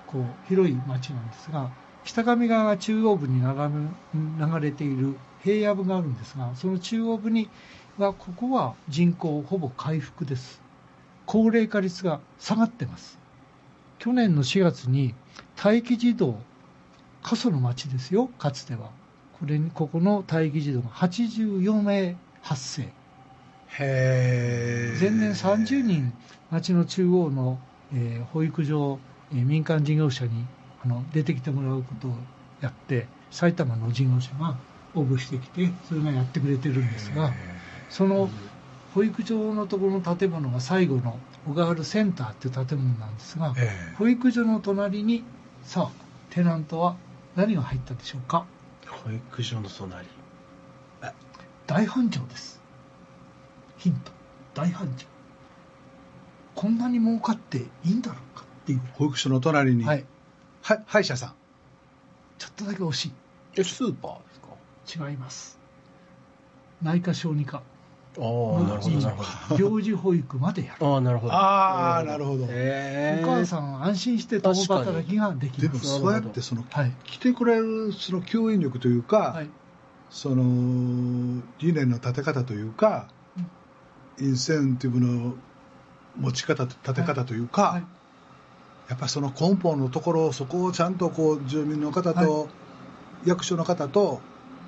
[0.06, 1.70] こう広い町なんですが
[2.04, 7.48] 北上川が中央部に流れ流れている平野部があるんですがその中央部に
[7.98, 10.60] はここは人口ほぼ回復です。
[11.26, 13.18] 高齢化率が下がってます。
[13.98, 15.14] 去年の4月に
[15.62, 16.38] 待機児童
[17.22, 18.90] 過疎の町ですよかつては。
[19.38, 22.88] これにここの待機児童が84名発生へ
[23.78, 26.12] え前年30人
[26.50, 27.58] 町の中央の、
[27.92, 29.00] えー保育所、
[29.32, 30.44] えー民間事業者に
[30.84, 32.14] あの出てきてもらうことを
[32.60, 34.56] やって埼玉の事業者が
[34.94, 37.32] 応募してきてそれがやってくれてるんですが
[37.88, 38.28] その
[38.94, 43.94] 保育所のところの建物が最後の小川原センターっていう建物なんですが、ええ。
[43.96, 45.24] 保育所の隣に
[45.62, 46.96] さあテナントは
[47.34, 48.46] 何が入ったでしょうか？
[48.86, 50.06] 保育所の隣。
[51.66, 52.60] 大繁盛です。
[53.78, 54.12] ヒント。
[54.54, 55.06] 大繁盛。
[56.54, 58.80] こんなに儲かっていいんだろうかっていう。
[58.94, 60.04] 保育所の隣に、はい。
[60.60, 61.34] は歯医者さん。
[62.38, 63.12] ちょっとだけ惜し
[63.56, 65.06] え、スーパーですか？
[65.06, 65.58] い違います。
[66.82, 67.62] 内科小児科
[68.18, 69.64] ああ、なるほど、なるほど。
[69.64, 70.86] 病児保育までやる。
[70.86, 71.32] ああ、なるほど。
[71.32, 72.44] ああなるほど。
[72.44, 76.92] お母さん安心して共働きができでもますそうやってそのはい。
[77.04, 79.48] 来てくれるその吸引力というか、はい。
[80.10, 83.08] その理念の立て方というか、
[84.20, 85.34] インセンティブの
[86.18, 87.84] 持ち方立て方というか、はい。
[88.90, 92.48] やっぱりその根本のところそこをちゃんとこう住民の方と、
[93.24, 94.20] 役所の方と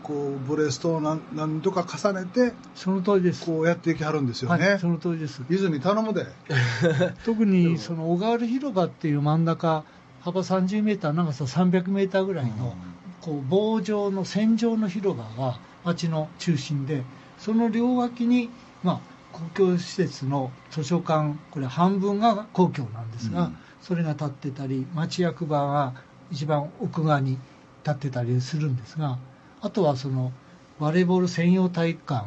[0.05, 3.47] こうブレストを何何度か重ねてその通りです。
[3.47, 5.43] こうやっていきはるんですよね、はい、その通りです。
[5.49, 6.27] 泉頼むで。
[7.25, 9.85] 特にその小川原広場っていう真ん中
[10.21, 12.77] 幅30メーター長さ300メーターぐらいの、
[13.23, 17.03] こう棒状の線状の広場が町の中心で
[17.39, 18.51] その両脇に、
[18.83, 19.01] まあ、
[19.33, 23.57] 公共施設の図書館これ半分が公共なんですが、うん。
[23.81, 25.95] それが建ってたり町役場が
[26.31, 27.39] 一番奥側に
[27.85, 29.19] 建ってたりするんですが
[29.65, 30.31] あとはその
[30.79, 32.27] バレーボール専用体育館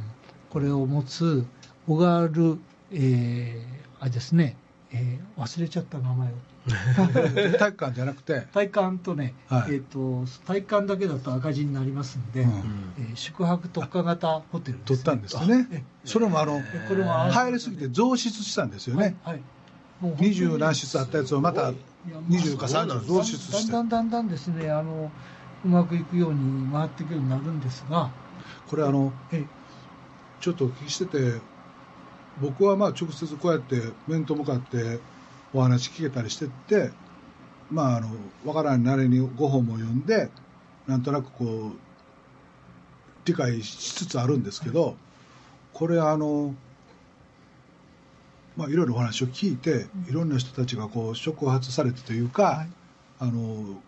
[0.50, 1.46] これを持つ
[1.88, 2.58] 小川原、
[2.92, 3.64] えー、
[4.00, 4.58] あれですね、
[4.92, 6.32] えー忘れちゃった名前を。
[7.60, 9.76] 体育館じゃなくて、体育館とね、はい。
[9.76, 12.50] えー、と体育館だけだと赤字になりますんで、うん。
[12.98, 15.68] えー宿泊特化型ホテルです、取ったんですよね。
[15.72, 19.42] えそれもあのえこれもあ入りすぎて増湿したんですよね、はい
[20.02, 20.58] はい。
[20.58, 21.76] 何室あったやつをまたい。
[22.12, 23.70] や20か30増湿だして。
[23.70, 25.12] んだんだんだんですねあの
[25.68, 28.10] うまくいくように回っていくようになるんですが、
[28.70, 29.44] これあのえ
[30.40, 31.42] ちょっとお聞きしてて
[32.42, 35.00] 僕はまあ直接こうやって面と向かって
[35.54, 36.92] お話聞けたりしてって
[37.70, 38.08] まああの
[38.46, 40.30] わからんなりに5本も読んで
[40.88, 41.78] なんとなくこう
[43.26, 44.96] 理解しつつあるんですけど
[45.74, 46.56] これあの
[48.56, 52.70] まあいろいろお話を聞いていろんな人たちがこう触発されてというか、はい。
[53.20, 53.82] あの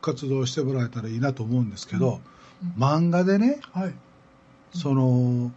[0.00, 2.20] 活動してもらえたらいいなと思うんですけど、
[2.62, 2.82] うん。
[2.82, 3.94] 漫画でねはい、
[4.72, 5.50] その、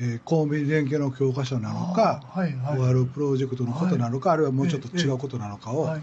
[0.00, 2.76] えー公民連携の教科書なのか、あーはいはい。
[2.78, 6.02] 終わるプロジェクトのことなのか、あるいはもうちょっと違うことなのかを、はい。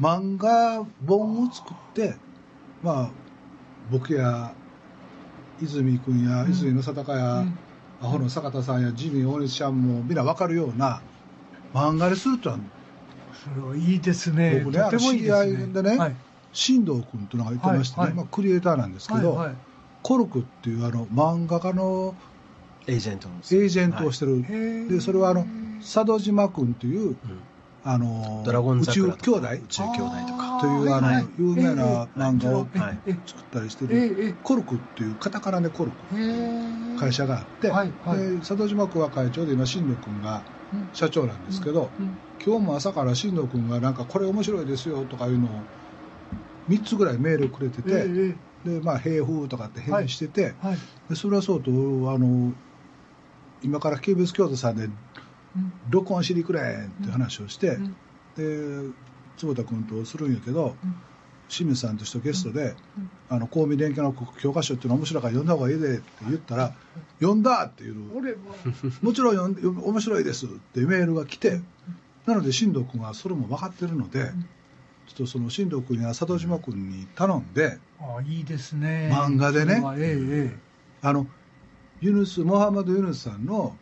[0.00, 2.14] 漫画本を作って、
[2.82, 3.10] まあ、
[3.90, 4.52] 僕や
[5.62, 6.50] 泉君や、うん。
[6.50, 7.58] 泉の佐高や、うん。
[8.02, 11.00] アホの坂田さんやジミー大西ちゃんもみんな分かるような
[11.72, 12.58] 漫画にするとは
[13.32, 14.60] それはいいですね。
[14.64, 16.14] 僕ねとてもいいですあの知り合いでねはい
[16.54, 18.16] 進藤君というのがいてましてね、はいはい。
[18.16, 19.56] まあ、クリエイターなんですけど、はいはい。
[20.02, 22.14] コルクっていうあの漫画家の
[22.86, 23.34] エージェントの。
[23.34, 24.92] エージェントをしてる、へー。
[24.92, 25.44] でそれはあの
[25.80, 27.16] 佐渡島君といううん。
[27.86, 29.40] あのドラゴン宇宙兄弟。
[29.40, 30.58] 宇宙兄弟とか。
[30.60, 31.26] というあの、はい。
[31.38, 32.66] 有名な漫画を
[33.26, 36.16] 作ったりしてえる、ええコルクっていうカタカナでコルク。
[36.16, 36.98] へー。
[36.98, 38.18] 会社があって、はいはい。
[38.18, 40.88] で佐渡島君は会長で今新藤君がうん。
[40.92, 45.48] 社長なんですけど、うん今日も朝から新藤君がなんかこれ面白いですよとかいうのを
[46.68, 48.34] 3つぐらいメールをくれてて、え
[48.66, 50.78] えでまあ「平風」とかって返事してて、えはい。
[51.10, 52.52] でそれはそうとあの
[53.62, 54.92] 今から KBS 京都さんでうん。
[55.90, 58.88] 録音しにくれって話をして、うん。
[58.88, 58.94] で
[59.36, 60.94] 坪田君とするんやけど、うん。
[61.48, 66.74] 清水さんとしてゲストでうん「あの公民連携の教科書っていうの面白いから読んだ方がいいで」って言ったら
[67.20, 68.38] 「読んだ!」っていう俺は
[69.02, 71.60] 「もちろん読んで面白いです」ってメールが来て
[72.26, 74.32] なので進藤君はそれも分かってるので
[75.06, 79.10] ちょっとその進藤君や佐渡島君に頼んであいいですね。
[79.12, 79.82] 漫画でね。
[79.96, 80.58] えええ
[81.02, 81.26] あの
[82.00, 83.76] ユヌスモハマド・ユヌスさんの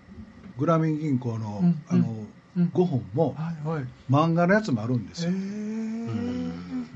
[0.59, 2.15] グラミン銀行の,、うんあの
[2.57, 2.71] うん。
[2.75, 3.87] 5本もえはいはい。
[4.11, 5.31] 漫画のやつもあるんですえ。
[5.31, 5.35] よ、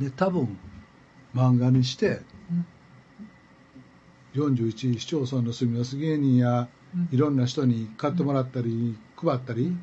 [0.01, 0.59] えで多分
[1.35, 2.67] 漫画にしてうん。
[4.35, 7.09] 41市町村の住みます芸人やうん。
[7.13, 9.77] いろんな人に買ってもらったり配ったり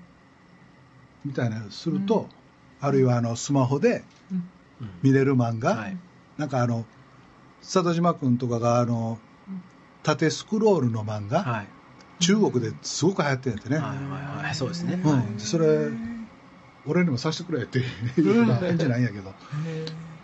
[1.26, 2.28] みたいなのすると、
[2.82, 4.04] あるいはあのスマホで
[4.82, 4.90] うん。
[5.02, 5.98] 見れる漫画、はい。
[6.38, 6.86] なんかあの
[7.62, 9.20] 佐渡島君とかがあの
[10.04, 11.68] 縦スクロールの漫画、はい。
[12.20, 14.56] 中国ですごく流行ってるんやってね、はいはいはい。
[14.56, 15.00] そうですね。
[15.04, 15.12] うん。
[15.12, 15.26] はい。
[15.38, 15.90] それ
[16.86, 17.84] 俺にもさせてくれってい
[18.22, 19.34] うのは返事ないんやけど。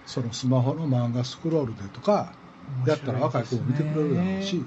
[0.05, 2.33] そのスマホの漫画スクロールでとか
[2.87, 4.65] やったら若い子も見てくれるだろうし、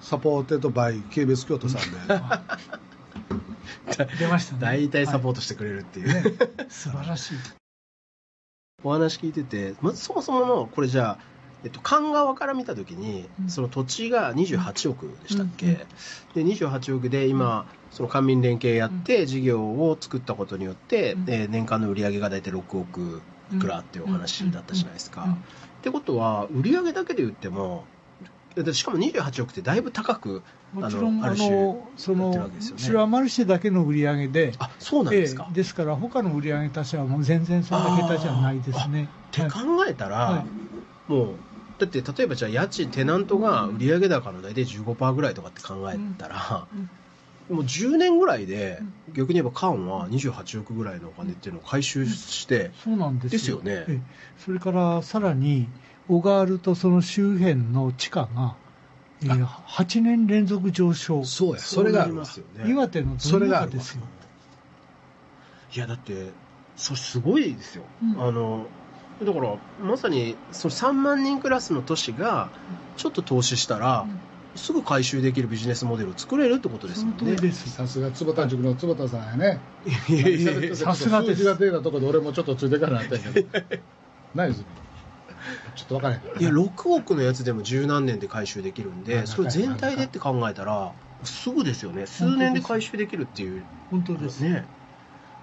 [0.00, 1.98] supported by KBS 京都さんで。
[4.18, 4.60] 出ましたね。
[4.60, 6.08] 大体サポートしてくれるっていう。
[6.08, 6.22] ね、
[6.68, 7.38] 素晴らしい
[8.86, 11.18] お話聞いてて、まずそもそもの、これじゃあ、
[11.64, 11.98] えっと、か
[12.46, 13.50] ら見たときに、うん。
[13.50, 15.78] その土地が28億でしたっけ、うんうん
[16.34, 21.24] で28億で今、その官民連携やって事業を作ったことによって、うん。
[21.28, 25.24] えー年間の売り上げが大体6億いくらっていうお話だったじゃないですか。
[25.24, 27.95] ってことは、売り上げだけで言っても、で
[28.72, 30.42] しかも28億ってだいぶ高く、
[30.72, 32.82] もちろんああのそのわけですよね。
[32.82, 35.46] 白マルシェだけの売り上げであそうなんですか。
[35.48, 39.08] ええですから他の売り上げたちはもう全然そんな桁じゃないですね。
[39.30, 40.46] って考えたら、は
[41.08, 41.28] もう
[41.78, 46.66] だって例えばじゃあ家賃テナントが売上高の大体15%ぐらいとかって考えたら、
[47.50, 48.80] もう10年ぐらいで
[49.12, 53.72] 逆に言えば缶は28億ぐらいのお金っていうのを回収して、そうなんですよね。
[53.72, 54.00] ええ。
[54.38, 55.68] それからさらに
[56.08, 58.56] 小川ールとその周辺の地価が、
[59.22, 61.24] えー、8年連続上昇。
[61.24, 62.70] そうやそれがありますよね。
[62.70, 64.02] 岩手のそれがですよ。
[65.74, 66.30] いやだって
[66.76, 68.22] それすごいですよ、うん。
[68.22, 68.66] あの
[69.24, 72.50] だからまさにその3万人クラスの都市が
[72.96, 74.06] ちょっと投資したら、
[74.56, 77.52] すぐ回収できるビジネスモデルを作れるってことですそもんね。
[77.52, 79.60] さすが坪田塾の坪田さんやね。
[80.08, 80.76] いやいやいや。
[80.76, 81.36] さすがです。
[81.36, 83.48] 数字が出たところで俺もちょっとついていかなかったんやけど。
[84.34, 84.64] ないです
[85.76, 90.92] ちょっと分かんけどねいや6億のやつでも十何年で回収できるんまであそれ全体でって考えたら
[91.24, 92.06] すぐですよね。
[92.06, 93.62] 数年で回収できるっていう。
[93.90, 94.40] 本当です。
[94.40, 94.66] ね。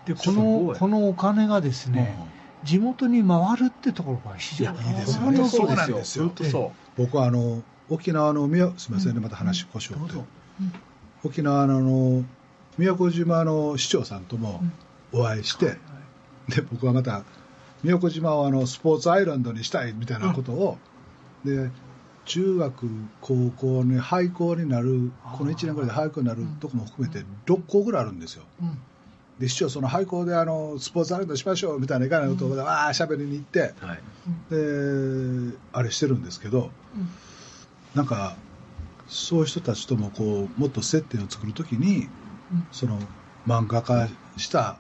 [0.06, 2.18] でこのこのお金がですね、
[2.64, 5.76] 地元に回るってところが非常にいいですよ本当そうですよ。
[5.76, 6.26] なんですよ。
[6.26, 10.14] 本当そ僕はあの沖縄の宮すみませんねまた話故障って。
[10.14, 10.28] どうぞ。
[11.24, 12.24] 沖縄のあの
[12.78, 14.62] 宮古島の市長さんとも
[15.12, 15.78] お会いして、
[16.50, 17.24] で僕はまた
[17.84, 20.78] 宮古島をあのスポーツアイランドにしたいみたいなことを、
[21.44, 21.70] で
[22.26, 22.88] 中学
[23.20, 28.44] 高校に廃校になるこの1年ぐらいで廃校になるとこも含めて6校ぐらいあるんですよ。
[28.62, 28.78] うん。
[29.40, 35.52] で市長その廃校であのスポーツアイランドしましょうみたいないかないことでわーしゃべりに行ってうはい。
[35.52, 37.10] であれしてるんですけどうん。
[37.94, 38.38] なんか
[39.08, 42.08] そういう人たちともこうもっと接点を作るときに
[42.54, 42.68] うん。
[42.72, 43.00] その
[43.46, 44.78] 漫画化した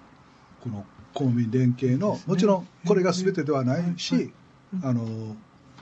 [0.62, 4.32] この公民連携のもちろんこれが全てではないし
[4.84, 5.36] あの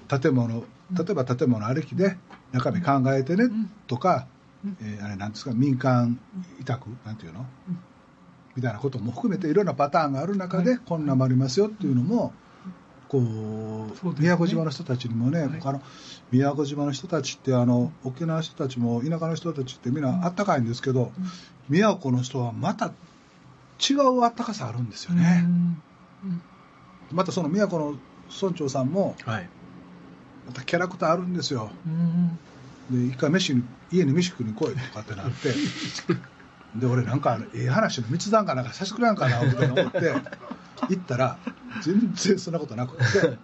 [0.07, 0.63] 建物
[0.93, 2.17] 例えば建物ありきで
[2.51, 3.71] 中身考えてねん。
[3.87, 4.27] とか
[4.63, 4.77] うん。
[4.81, 6.19] えーあれなんですか民間
[6.59, 7.45] 委託なんていうの？
[7.69, 7.79] うん。
[8.55, 12.33] みたいなことも含めていろんなパターンがある中でこんなんもありますよっていうのも
[13.07, 15.81] こう宮古島の人たちにもね、あの
[16.31, 21.11] 宮古島の人たちってあの沖縄の人たちも田舎の人たちってみんなあったかいんですけど、
[21.67, 22.93] 宮古の人はまた
[23.89, 25.45] 違うあったかさあるんですよね、
[27.11, 27.95] またその宮古の
[28.41, 29.49] 村長さんもはい。
[30.47, 31.69] またキャラクターあるんですよ。
[31.85, 31.89] う
[32.93, 33.07] ん。
[33.07, 35.53] で一回飯に家に飯食いに来いとかってなって
[36.75, 40.13] で俺なんかええ話の密談かなんかさせてくれんかなみたいな思って
[40.89, 41.37] 行ったら
[41.81, 43.03] 全然そんなことなくて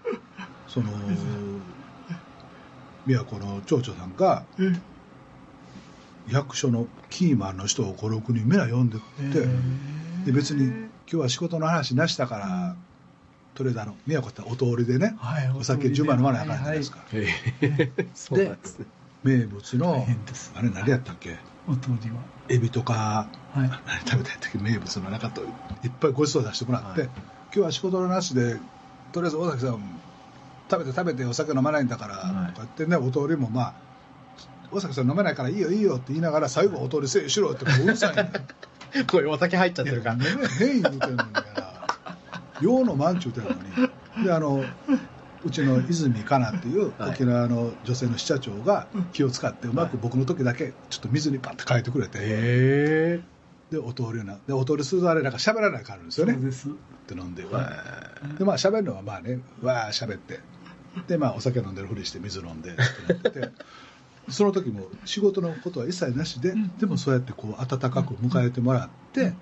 [0.67, 0.91] その
[3.05, 4.81] 宮古の町長さんがうん。
[6.29, 8.99] 役所のキーマンの人を56人目ら呼んでっ
[9.31, 9.47] て、
[10.27, 12.75] で別に今日は仕事の話なしだから、
[13.55, 13.95] とりあえずあの。
[14.05, 17.27] 宮古ってお通りでね、はいお酒順番飲まなあかんじゃないですか、へ
[17.61, 18.57] え そうなんで
[19.23, 20.05] 名物の
[20.55, 21.37] あれ何やったっけ？
[21.67, 22.17] お通りは。
[22.49, 23.69] エビとかはい。
[23.87, 25.45] 何食べたい時名物の中とい
[25.87, 27.09] っぱいごちそう出してもらって、はい。
[27.09, 28.57] 今日は仕事のなしで
[29.13, 29.79] とりあえず大崎さん
[30.69, 32.51] 食べて食べてお酒飲まないんだから、はい。
[32.53, 33.73] こうやってねお通りもまあ
[34.71, 38.29] 大崎さん飲めないからいいよいいよって言いながら最後お通りせいしろってもううるさいんだよ
[39.07, 40.15] これお酒入っちゃってるから。
[40.15, 41.87] いや飲めへん言うてんのにや
[42.61, 44.23] 用のまんちゅうてんのに。
[44.23, 44.63] であの
[45.43, 47.11] うちの泉かなっていうはい。
[47.11, 53.21] 沖縄の女性の支社長が気を使ってうまく僕の時だけちょっと水にパッと変えてくれて、へえ。
[53.71, 56.33] でお通りなでお通りするとあれなんか喋らないからあるんですよね。
[56.33, 56.37] っ
[57.07, 60.39] て飲んでわーでまあ喋るのはまあねわー喋って。
[61.07, 62.81] でまあお酒飲んでるふりして水飲んでって
[63.13, 63.49] なってて
[64.29, 66.77] その時も仕事のことは一切なしで、ん。
[66.77, 69.33] でもそうやってこう温かく迎えてもらって、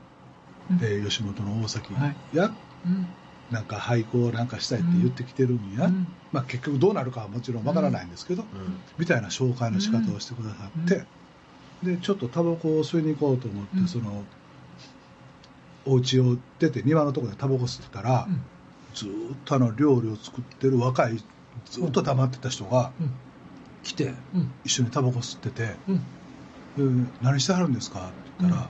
[0.70, 0.78] うん。
[0.78, 2.18] で吉本の大崎はい。
[2.32, 2.52] や、
[2.86, 3.08] うん。
[3.50, 6.08] なんか廃校なんかしたいって言ってきてるんや、うん。
[6.32, 8.44] まあ、結局どうなるかはもちろんわからないんですけど、
[8.98, 11.06] みたいな紹介の仕方をしてくださって、
[11.84, 13.88] でちょっとタバコを吸いに行こうと思って、うん。
[13.88, 14.24] その
[15.86, 18.42] お家を出て庭のところでタバコ吸ってたら、うん。
[18.94, 23.12] ずーっとあの料理を作ってる若いずっと黙ってた人がうん
[23.86, 24.52] 来て、うん。
[24.66, 28.70] 一緒にタバコ吸っててうん「で何してはるんですか?」って言ったら、あの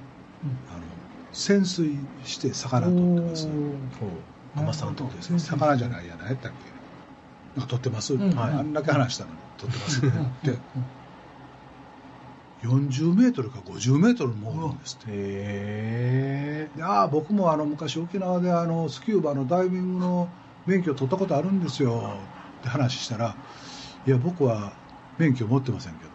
[1.31, 6.51] 潜水して魚取ってます海女さんとです魚じゃないや何やったっ
[7.55, 7.59] け？
[7.59, 8.29] なんってます、うん。
[8.35, 10.59] はい、あんだけ話したのに取ってますって言って、うん
[12.63, 15.05] 40メートルか50メートルもおるんですって。
[15.09, 20.29] へでああ僕もあの昔沖縄であのスキューバのダイビングの
[20.65, 22.27] 免許を取ったことあるんですよ。
[22.59, 23.35] って話したら
[24.07, 24.73] 「いや僕は
[25.17, 26.11] 免許持ってませんけど。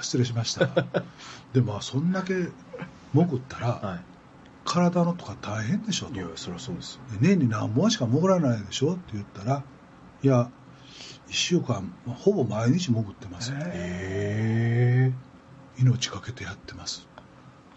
[0.00, 0.66] 失礼しました。
[1.52, 2.34] でもまあそんだけ
[3.12, 4.00] 潜ったら、は
[4.64, 6.16] 体のとか大変でしょい、と。
[6.16, 9.62] いやそりゃそうです年に何本しか潜らないでしょって言ったら
[10.22, 10.50] いや
[11.28, 13.52] 1週間まあほぼ毎日潜ってます。
[13.54, 15.12] へ
[15.78, 17.06] 命かけてやってます。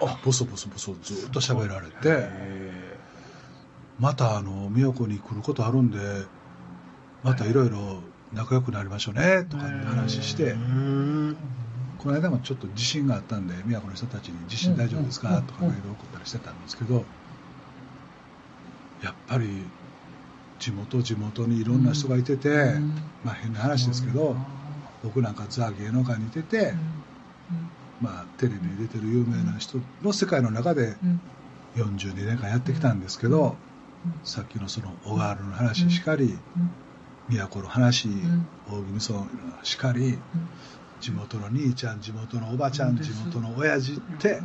[0.02, 0.20] あ。
[0.24, 1.94] ボソボソボソずっと喋られて。
[2.06, 3.00] え
[4.00, 5.98] またあの宮古に来ることあるんで
[7.22, 8.02] またいろいろ
[8.34, 10.52] 仲良くなりましょうねとかって話して。
[10.52, 11.38] うん
[12.00, 17.04] この間もちょっと地震があったんで宮古の人たちに地震大丈夫ですかうんとかメール送ったりしてたんですけど
[19.04, 19.50] やっぱり
[20.60, 24.36] 地元地元にいろんな人がいてて、うんまあ変な話ですけど、
[25.04, 26.74] 僕なんかザ芸能界にいてて、
[28.02, 30.96] まあ、テレビに出てる有名な人の世界の中で
[31.76, 33.56] 42年間やってきたんですけど、
[34.24, 36.38] さっきのその小川の話しかり、
[37.38, 39.28] 都の話、ん大宜味噌の
[39.64, 40.22] しかり、
[41.00, 44.42] 地元の兄ちゃん地元のおばちゃん地元の親父って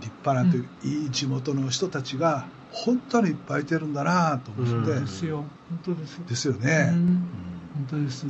[0.00, 5.04] 立派なといういい地元の人たちが本当にいっぱいいてるんだなと思って、うん。
[5.04, 5.44] ですよ。
[5.68, 7.30] 本当ですですようね、ん。
[7.74, 8.26] 本当です。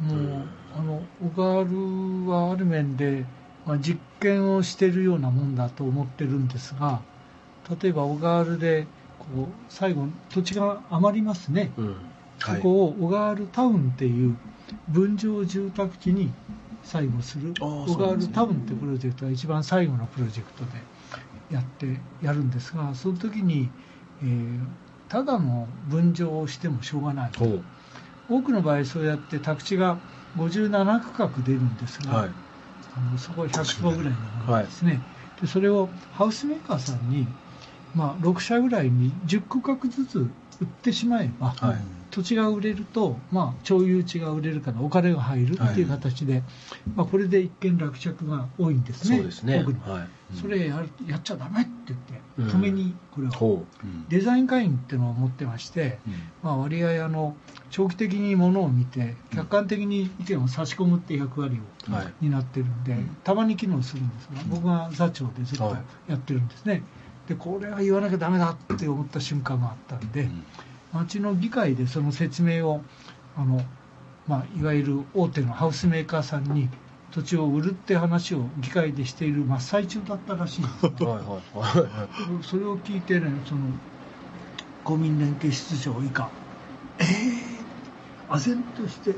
[0.00, 3.24] もう、あの小川ルはある面で、
[3.64, 7.00] まあ、実験をしているようなもんだと思ってるんですが
[7.80, 8.86] 例えば小川ルで
[9.34, 11.96] こう最後土地が余りますね、うん。
[12.38, 14.36] そこを小川ルタウンっていう
[14.88, 16.32] 分譲住宅地に
[16.82, 17.54] 最後する。
[17.58, 18.34] 小川ルそうなんですね。
[18.34, 20.70] タウンってプロジェクトが一番最後のプロジェクトで
[21.50, 23.68] やってやるんですがその時に、
[24.22, 24.60] えー
[25.08, 27.30] ただの分譲をしてもしょうがない。
[27.38, 27.62] ほう。
[28.28, 29.98] 多くの場合そうやって宅地が
[30.36, 32.30] 57区画出るんですが、はい。
[32.96, 35.00] あのそこは100坪ぐらいのものですね、
[35.40, 37.26] でそれをハウスメーカーさんに、
[37.94, 40.24] まあ、6社ぐらいに10区画ずつ売
[40.64, 41.76] ってしまえば、はい。
[42.10, 46.42] 土地が売れると、まあ、町有地が売れるからお金が入るっていう形で、
[46.94, 49.16] まあ、これで一見落着が多いんですね。
[49.16, 49.64] そうですね。
[49.84, 50.00] は
[50.32, 50.36] い。
[50.40, 52.48] それやるやっちゃダメって言ってうん。
[52.48, 53.86] 止めにこれを、ほう。
[53.86, 54.06] ん。
[54.08, 55.98] デザイン会員っていうのを持ってまして、
[56.40, 57.36] まあ、割合あの
[57.70, 62.06] 長期的にものを見て客観的に意見を差し込むっていう役割をはい。
[62.20, 66.10] 担ってるんで、たまに機能するんですが僕が座長でずっとはい。
[66.12, 66.84] やってるんですね、
[67.28, 70.28] でこれは言わなきゃダメだって思った瞬間があったんで、
[70.92, 72.82] 町の議会でその説明を
[73.36, 73.62] あの、
[74.28, 76.68] まあ、いわゆる大手のハウスメーカーさんに
[77.12, 80.80] 土地を売るって話を議会でしている真っ最中だったらしいんです。
[82.48, 83.60] それを聞いてねその
[84.82, 86.28] 公民連携室長以下
[86.98, 89.14] ええー、唖然として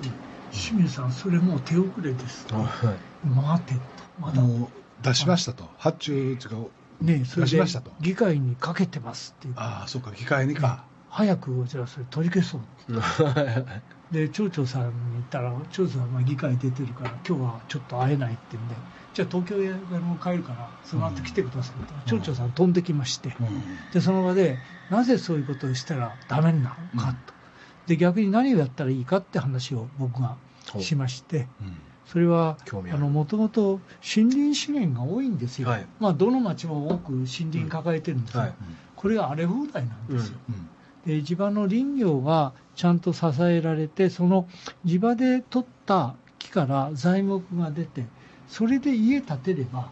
[0.52, 2.56] 清水さんそれもう手遅れですと。
[2.56, 2.66] はい
[3.26, 3.80] 待てと
[4.20, 4.40] まだ。
[4.40, 4.68] もう
[5.02, 5.68] 出しましたと。
[5.78, 6.50] 発注いうか
[7.00, 7.90] ねそれで出しましたと。
[8.00, 9.54] 議会にかけてますっていう。
[9.56, 12.60] ああそうか議会にか、早くじゃあそれ取り消そう。
[14.12, 18.76] で町長さんに言ったら町長さんは議会出てるから今日はちょっと会えないって言うんで
[19.14, 19.74] じゃあ東京へ
[20.22, 23.34] 帰るからその後来てくださいって、町長さん飛んできまして、
[23.92, 24.58] でその場で
[24.90, 27.34] なぜそういうことをしたらダメなのかと、
[27.86, 30.36] で逆に何をやったらいいかって話を僕が
[30.78, 31.48] しまして。
[31.60, 32.56] うんそれは
[33.10, 33.80] もともと
[34.16, 35.86] 森林資源が多いんですよ、はい。
[35.98, 38.54] まあ、どの町も多く森林抱えてるんですよ、はい。
[38.94, 40.68] これが荒れ放題なんですよ、うん。
[41.04, 44.48] で地場の林業がちゃんと支えられてその
[44.84, 48.04] 地場で取った木から材木が出て
[48.48, 49.88] それで家建てれば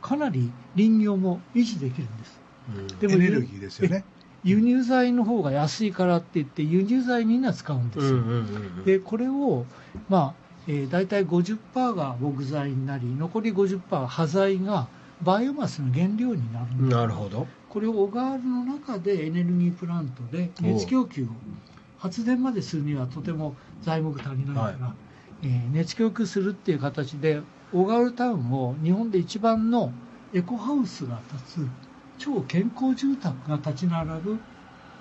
[0.00, 2.38] かなり林業も維持できるんです。
[2.76, 2.98] うん。
[2.98, 4.04] でもエネルギーですよね。
[4.44, 8.84] 輸入材の方が安いからって言って輸入材みんな使うんですよ、うんうんうん。
[8.84, 9.66] でこれを、
[10.08, 14.86] まあえー、大体50%が木材になり残り50%は端材が
[15.22, 17.46] バイオマスの原料になるなるほど。
[17.70, 21.26] これを小川の中でエネルギープラントで熱供給を
[21.98, 24.94] 発電までするにはとても材木足りないから、は
[25.42, 27.40] えー熱供給するっていう形で
[27.72, 29.92] 小川タウンを日本で一番の
[30.32, 31.18] エコハウスが
[31.56, 31.68] 建つ
[32.18, 34.38] 超健康住宅が立ち並ぶ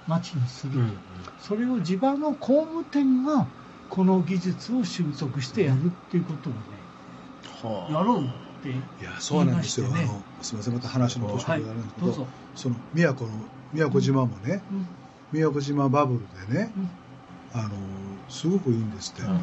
[0.08, 0.98] 町にする、うん
[1.40, 3.48] それを地場の工務店が
[3.90, 6.60] この技術を習得してやるっていうことをね、
[7.64, 8.74] はやろうってい
[9.04, 10.22] やそうなんですよ、言いましてね。
[10.38, 14.88] あのすみませんまた話の途中であるんですけど、どうぞ、その宮古の宮古島もね、うん
[15.32, 16.90] 宮古島バブルでね、うん。
[17.54, 17.72] あの
[18.30, 19.40] すごくいいんですって、うん。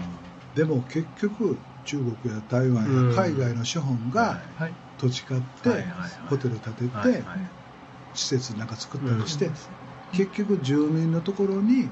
[0.55, 3.15] でも結局中国や台湾うん。
[3.15, 4.75] や海外の資本がはい。
[4.97, 6.11] 土地買って、はいはいはい。
[6.29, 7.23] ホテル建てて、はいはい。
[8.15, 9.55] 施設なんか作ったりして、うん。
[10.13, 11.91] 結局住民のところに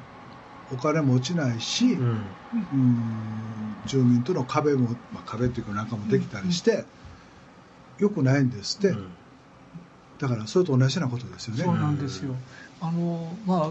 [0.70, 2.22] お金も落ちないし、うん。
[2.54, 6.84] うん住民との壁も、まあ、壁っていうかなんかもできたりして、
[7.98, 9.08] よくないんですって、うん。
[10.18, 11.64] だからそれと同じようなことですよね。
[11.64, 12.34] そうなんですよ。
[12.80, 13.70] あのまあ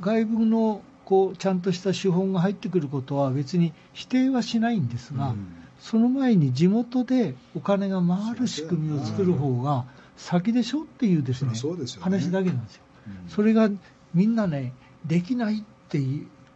[0.00, 5.54] 外部のこうちゃんとした資本が入ってくることは別に否定はしないんですが、うん。
[5.80, 9.86] その前に地元でお金が回る仕組みを作る方が
[10.16, 12.04] 先でしょっていうですねそうですよね。
[12.04, 12.82] 話だけなんですよ。
[13.06, 13.30] うん。
[13.30, 13.70] それが
[14.14, 14.72] みんなね
[15.06, 16.00] できないって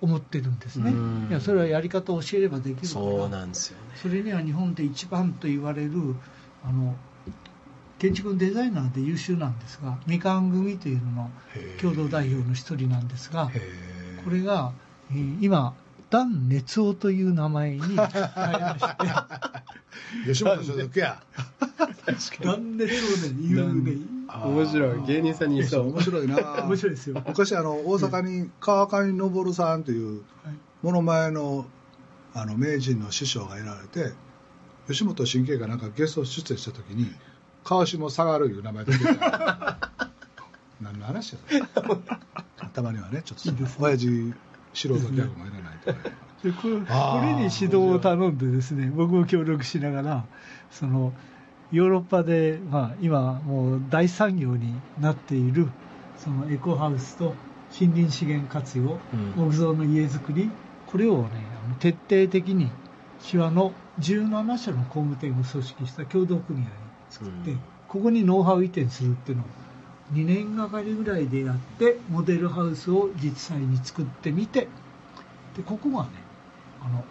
[0.00, 0.90] 思ってるんですね。
[0.90, 1.28] うん。
[1.30, 2.88] いやそれはやり方を教えればできるから。
[2.88, 3.84] そうなんですよね。
[3.96, 5.90] それには日本で一番と言われる
[6.64, 6.94] あの
[7.98, 11.30] 建築のデザイナーで優秀なんですがみかん組というのの
[11.80, 13.48] 共同代表の一人なんですが
[14.24, 14.72] これが、
[15.10, 15.74] えー今
[16.10, 18.86] ダン熱夫という名前に変えまし
[20.26, 20.28] て。
[20.28, 21.22] 吉本所属や。
[22.44, 23.92] ダン熱夫で言うね
[24.28, 25.06] 面白い。
[25.06, 25.88] 芸人さんにそう。
[25.90, 26.36] 面白いな。
[26.64, 27.22] 面白いですよ。
[27.26, 31.66] 昔あの大阪に川上昇さんというはいものまねの
[32.34, 34.12] あの名人の師匠がいられて
[34.88, 37.12] 吉本新喜劇がなんかゲスト出演した時に
[37.62, 39.78] 川下下がるいう名前で出てた。
[40.80, 41.62] 何の話やそれ
[42.72, 44.34] たまにはねちょっと親父
[44.74, 46.08] 素人ギャグもいらないとか。
[46.08, 50.24] ねでこれに指導を頼んでですね僕も協力しながら
[50.70, 51.12] その
[51.72, 55.68] ヨーロッパで、まあ、今もう大産業になっている
[56.18, 57.34] そのエコハウスと
[57.78, 59.50] 森林資源活用、うん。
[59.50, 60.50] 木造の家づくり
[60.86, 61.30] これをね
[61.80, 62.70] 徹底的に
[63.28, 66.66] 手話の17社の工務店を組織した共同組合を
[67.08, 67.60] 作って、うん。
[67.88, 69.46] ここにノウハウ移転するっていうのを
[70.12, 74.68] 2年がかりぐらいでやってモデルハウスを実際に作ってみて
[75.56, 76.10] でここがね
[76.82, 77.04] あの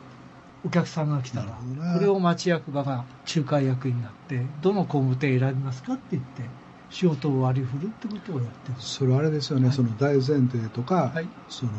[0.66, 1.54] お客さんが来たら、ね。
[1.96, 3.06] これを町役場が
[3.36, 6.44] 仲介役になってどの工務店選びますかって言って
[6.92, 8.76] 仕事を割り振るってことをやってる。
[8.80, 9.76] それはあれですよね、はい。
[9.76, 11.28] その大前提とか、はい。
[11.50, 11.72] その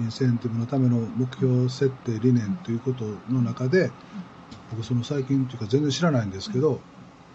[0.00, 3.90] インセンティブのための目標設定理念ということの中で、
[4.70, 6.78] 僕その最近というか全然知らないんですけど、いわ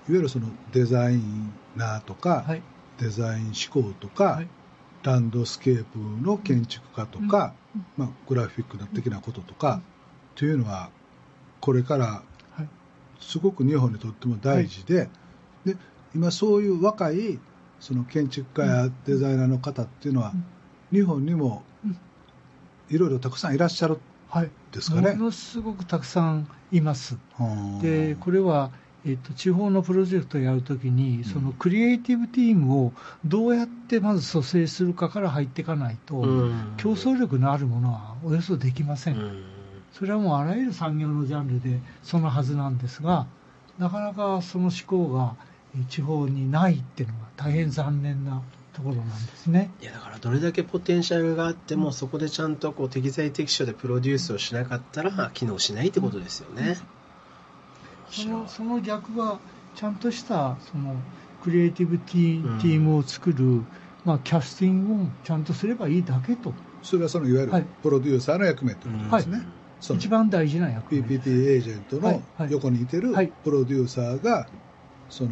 [0.07, 1.19] ゆるそのデザイ
[1.75, 2.61] ナーとか、はい。
[2.99, 4.47] デザイン思考とか、はい。
[5.03, 7.85] ランドスケープの建築家とか、うん。
[7.97, 9.81] まあ、グラフィック的なこととか、
[10.35, 10.89] というのは
[11.61, 12.67] これからはい。
[13.19, 15.09] すごく日本にとっても大事で,、
[15.65, 15.75] で
[16.13, 17.39] 今そういう若い
[17.79, 20.97] その建築家やデザイナーの方っていうのは、うん。
[20.97, 21.97] 日本にもうん。
[22.89, 24.51] いろいろたくさんいらっしゃるはい。
[24.71, 25.13] ですかね。
[25.13, 27.17] ものすごくたくさんいます。
[27.39, 28.71] うんでこれは、
[29.05, 36.73] えっと地方のプロジェクトをやるときに、そのクリエイティブチームをどうやってまず蘇生するかから入っていかないと、うん。
[36.77, 39.15] 競争力のあるものはおよそできません
[39.97, 43.27] それはもうあらゆる産業のジャンルでそのはずなんですが
[43.79, 45.35] なかなかその思考が
[45.77, 48.41] え地方にないっていうのが大変残念な
[48.73, 49.71] ところなんですね。
[49.81, 56.77] いやだからどれだけポテンシャルがあってもそこでちゃんとこう適材適所でプロデュースをしなかったら機能しないってことですよね。
[58.09, 59.39] そのその逆は
[59.75, 60.95] ちゃんとしたその
[61.43, 63.61] クリエイティブティ,、うんティームを作る、
[64.03, 66.53] まあ、キャスティングをちゃんとすればいいだけと。
[66.81, 67.65] それはそのいわゆるはい。
[67.81, 69.41] プロデューサーの役目ということですね、はい。
[69.43, 69.51] その
[69.93, 71.01] 一番大事な役目。
[71.01, 73.27] です PPT エージェントの横にいてるはい。
[73.43, 74.47] プロデューサーが
[75.09, 75.31] その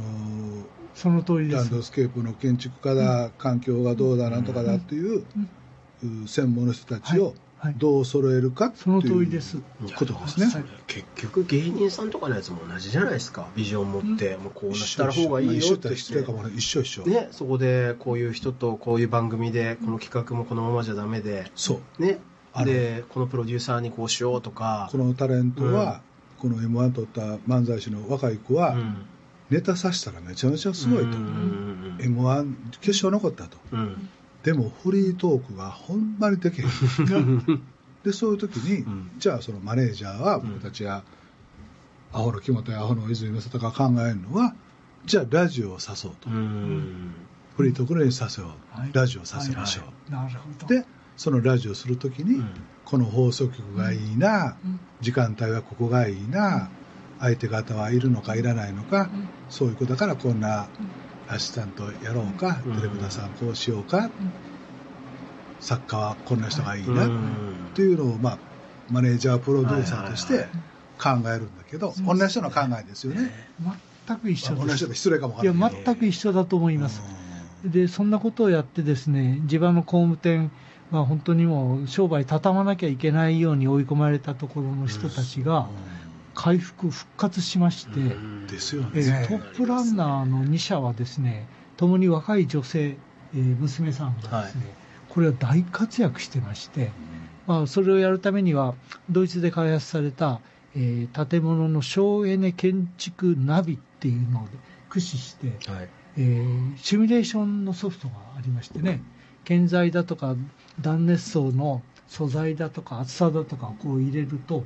[0.93, 1.55] その通りです。
[1.57, 7.33] ランドスケープの建築家だ、環境がどうだなんとかだっていう、う専門の人たちを
[7.77, 8.83] どう揃えるかっていう。
[8.83, 9.57] その通りです。
[9.95, 10.45] ことですね。
[10.47, 10.63] はい。
[10.87, 13.47] 結局芸人さんとかのやつも同じじゃないですか。
[13.55, 15.89] ビジョン持って、もうこうなったら方がいいよって。
[15.89, 22.01] 言失礼か一緒一緒、ね、そこでこういう人とこういう番組でこの企画もこのままじゃダメで、そう。
[22.01, 22.19] ね、
[22.65, 24.89] でこのプロデューサーにこうしようとか。
[24.91, 26.01] このタレントは、
[26.37, 29.05] この m 1取った漫才師の若い子は、うん。
[29.49, 33.57] ネタさせたらめちゃめちゃすごいと、うん m 1決勝残ったと。
[33.71, 34.09] うん。
[34.43, 36.67] でもフリートークがほんまにできへん。
[38.03, 39.11] でそういう時に、ん。
[39.17, 41.03] じゃあそのマネージャーは僕たちが、
[42.11, 44.53] アホの木本やアホの泉正孝が考えるのは
[45.05, 47.13] じゃあラジオを誘うと、うん。
[47.57, 48.91] フリートークにさせよう、はい。
[48.93, 50.67] ラジオさせましょう、なるほど。
[50.67, 50.85] で
[51.17, 52.49] そのラジオする時に、うん。
[52.85, 54.79] この放送局がいいな、うん。
[55.01, 56.69] 時間帯はここがいいな、
[57.19, 59.27] 相手方はいるのかいらないのか、うん。
[59.49, 60.67] そういうことだからこんな
[61.29, 62.75] アシスタントやろうか、うん。
[62.75, 64.09] ディレクターさんこうしようか、
[65.59, 68.37] 作家はこんな人がいいな、うんっていうのを、まあ、
[68.91, 70.45] マネージャープロデューサーとして
[71.01, 73.31] 考えるんだけど、同じ人の考えですよね、
[74.07, 77.01] 全く一緒同じです人で失礼かもいや全く一緒だと思います。
[77.63, 77.71] うん。
[77.71, 80.51] でそんなことをやってですね地場の工務店
[80.99, 85.69] は本当にもう商売畳まなきゃいけないように追い込まれたところの人たちが
[86.33, 88.47] 回復復活しまして、うん。
[88.47, 88.89] ですよね。
[88.95, 92.97] えートップランナーの2社はですね共に若い女性、
[93.33, 94.65] えー娘さんがですね、
[95.09, 96.91] これは大活躍してまして、
[97.47, 98.75] まあ、それをやるためには
[99.09, 100.39] ドイツで開発された、
[100.75, 104.47] えー建物の省エネ建築ナビっていうのを
[104.89, 105.89] 駆使して、はい。
[106.17, 109.01] えーシミュレーションのソフトがありましてね
[109.43, 110.35] 建材だとか
[110.79, 114.63] 断熱層の素材だとか厚さだとかをこう入れると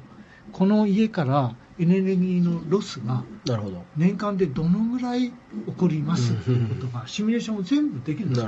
[0.52, 3.84] この家からエネルギーのロスがなるほど。
[3.96, 5.34] 年間でどのぐらい起
[5.78, 8.48] こりますっていうことがシミュレーションを全部できるんです。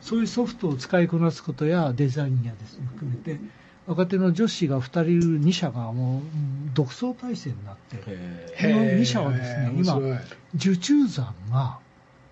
[0.00, 3.40] そういうソフトを使いこなすことやデザインやですね含めて
[3.86, 9.98] 若手の女子が2人いる2社がもううん独走体制になってへこの2社はですね今
[10.56, 11.78] 受注残が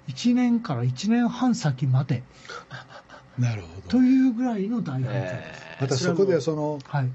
[0.08, 2.22] 1年から1年半先まで
[3.38, 7.10] なるほとどいうぐらいの大繁盛です、えまたそこでそのはい。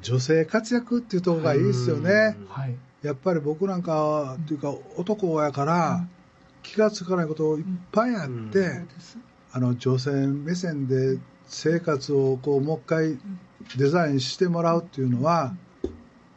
[0.00, 2.36] 女性活躍っていうところがいいですよね。
[2.38, 2.46] うん。
[2.48, 2.74] はい。
[3.02, 6.06] やっぱり僕なんかっていうか男やから
[6.62, 8.88] 気がつかないこといっぱいあって、うん。
[9.52, 13.18] あの女性目線で生活をこうもう一回
[13.76, 15.54] デザインしてもらうっていうのは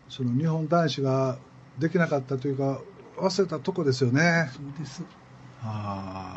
[0.09, 1.37] その日本男子が
[1.79, 2.81] できなかったというか
[3.17, 4.49] 忘れたとこですよね。
[4.53, 5.03] そうです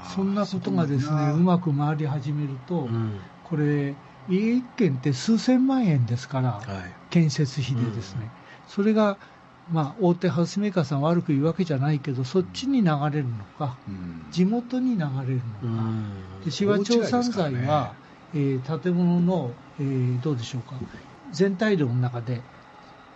[0.00, 3.30] そんなことがですねうまく回り始めると、うん。
[3.42, 6.94] これ家一軒って数千万円ですからはい。
[7.10, 8.34] 建設費でですね、
[8.66, 9.18] それが、
[9.66, 14.26] まあ、大手ハウスメーカーさん悪く言うわけじゃないけどそっちに流れるのかうん。
[14.30, 16.40] 地元に流れるのか、うん。
[16.40, 18.00] で紫波町産材大違いですからは、
[18.32, 20.82] えー建物の、えーどうでしょうか。
[21.30, 22.44] 全体量の中で、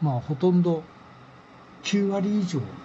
[0.01, 0.91] まあ、ほとんど
[1.83, 2.83] 9割以上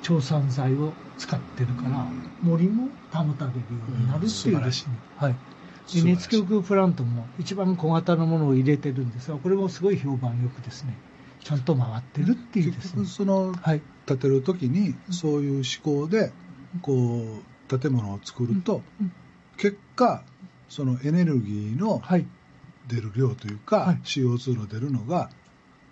[0.00, 2.06] 町産材を使ってるから、
[2.42, 5.36] 森も保たれるようになるっていうですね、はい、
[5.94, 10.96] で熱供空プラントも一番小型のものを入れてるんですがこれもすごい評判よくですね。
[11.44, 13.02] ちゃんと回ってるっていうですね。
[13.02, 16.32] 結局、そのはい、建てる時にそういう思考で
[16.80, 17.42] こ
[17.72, 19.12] う建物を作るとうん。
[19.58, 20.22] 結果
[20.70, 22.26] そのエネルギーのはい、
[22.88, 24.00] 出る量というか、はい。
[24.04, 25.28] CO2 の出るのが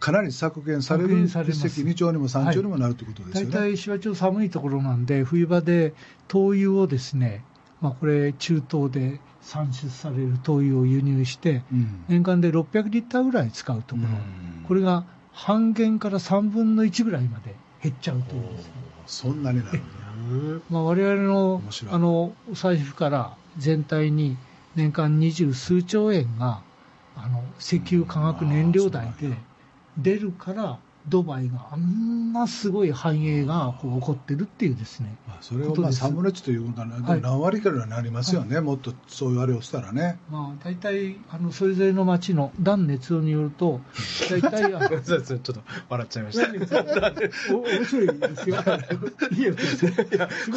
[0.00, 3.52] かなり削減され削る一石二鳥にも三鳥にもなるということです大よね。
[3.52, 5.94] 体紫波町寒いところなんで冬場で
[6.28, 7.44] 灯油をですね、
[7.80, 12.04] まあ、これ中東で産出される灯油を輸入してうん。
[12.08, 14.64] 年間で600リッターぐらい使うところ、うん。
[14.66, 18.72] これが半減から3分の1ぐらいまで減っちゃうというですね、
[19.06, 19.82] そんなになるんや。
[20.18, 24.36] うんまあ、我々のあのお財布から全体に
[24.74, 26.60] 年間二十数兆円が
[27.16, 29.36] あの石油化学燃料代で
[29.98, 30.78] 出るから
[31.08, 35.16] ドバイがあんなすごい繁栄がこう起こってるっていうですね。
[35.26, 37.20] まあそれをまあサムネッチというこはい。
[37.20, 40.18] 何割からなりますよね、もっとそういうあれをしたらね。
[40.30, 43.80] まあ大体あのそれぞれの町の断熱をによると
[44.30, 44.72] 大体
[45.02, 45.54] ちょっと
[45.88, 47.54] 笑っちゃいました。
[47.54, 48.56] お面白いですよ。
[49.32, 49.54] いいよ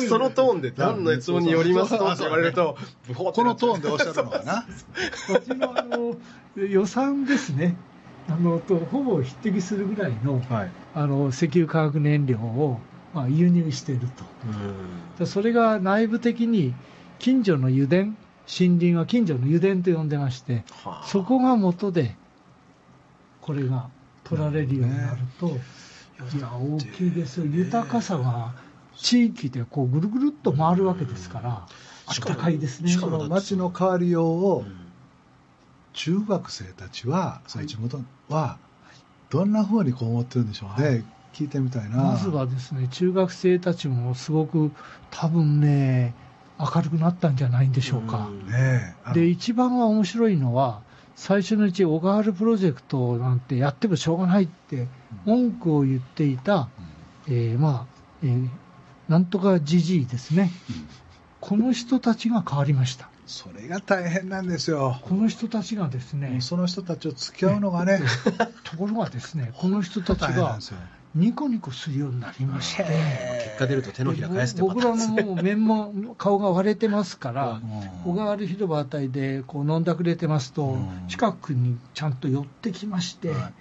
[0.09, 2.77] そのトーンで何の熱音によりますとって言われると
[3.15, 4.65] このトーンでおっしゃるのかな。
[5.27, 6.15] こっちのあの
[6.55, 7.77] 予算ですね。
[8.31, 12.79] あのとほぼ匹敵するぐらいのはいあの石油化学燃料を、
[13.13, 14.23] まあ、輸入していると。
[14.45, 16.73] うんでそれが内部的に
[17.19, 17.95] 近所の油田、
[18.47, 22.15] 森林は近所の油田と呼んでまして、はあそこが元で
[23.41, 23.89] これが
[24.23, 27.45] 取られるようになると、いや、大きいですよ。
[27.45, 28.53] 豊かさが
[28.95, 31.67] 地域でこうぐるぐるっと回るわけですから、
[32.05, 32.89] あったかいですね。
[32.89, 34.80] しかもその町の変わりようをうん
[35.93, 38.57] 中学生たちは、その地元は
[39.29, 41.03] どんなふうにこう思ってるんでしょうね、はい。
[41.33, 41.97] 聞いてみたいな。
[41.97, 44.71] まずはですね、中学生たちもすごく
[45.09, 46.13] 多分ね、
[46.59, 48.29] 明るくなったんじゃないんでしょうか。
[48.29, 48.47] うん。
[48.47, 50.81] ねで、一番は面白いのは、
[51.15, 54.87] 最初のうち、小川原プロジェクトなんてやってもしょうがないって
[55.25, 56.69] 文句を言っていた、
[57.27, 57.85] えーまあ、
[58.23, 58.49] えー
[59.11, 60.49] なんとかじじいですね。
[61.41, 63.10] この人たちが変わりました。
[63.31, 64.99] それが大変なんですよ。
[65.03, 68.01] この人たちがですねその人たちを付き合うのがね、
[68.65, 70.59] ところがですね、この人たちが。
[71.13, 77.61] ニコニコするようになりまして、結果出ると手のひら返すって僕らのもう面も顔が割れてますから、うん
[78.05, 83.51] 小川原広場あたりでこう飲んだくれてますと、うん近くにちゃんと寄ってきまして、、は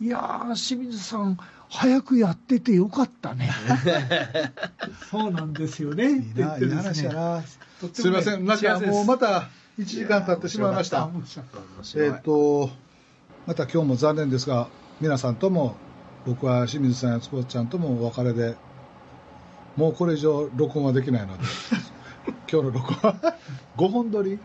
[0.00, 3.50] いやー、清水さん、早くやっててよかったね。
[5.10, 6.04] そうなんですよね。
[6.04, 7.42] いいな、いいって言ってですね話やな。
[7.82, 9.48] ねすいません、なんかもうまた
[9.78, 11.10] 1時間経ってしまいました。
[11.96, 12.70] えっ、と、
[13.46, 14.68] また今日も残念ですが、
[15.00, 15.76] 皆さんとも、
[16.24, 18.56] 僕は清水さんやつこちゃんともお別れで、
[19.76, 21.44] もうこれ以上録音はできないので、
[22.50, 23.36] 今日の録音は
[23.76, 24.38] 5本撮り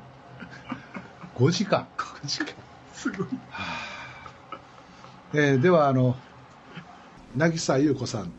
[1.38, 1.88] ?5 時間。
[1.97, 2.47] 5時間。
[2.93, 3.27] すごい。
[5.34, 6.17] えーでは、あの、
[7.38, 8.34] 渚優子さん、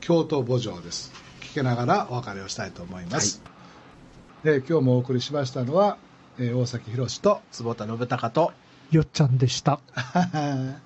[0.00, 1.12] 京都墓場です。
[1.42, 3.42] 聞けながらお別れをしたいと思います。
[4.46, 5.96] えー今日もお送りしましたのは、
[6.38, 8.52] えー大崎宏と、坪田信孝と
[8.90, 9.80] よっちゃんでした。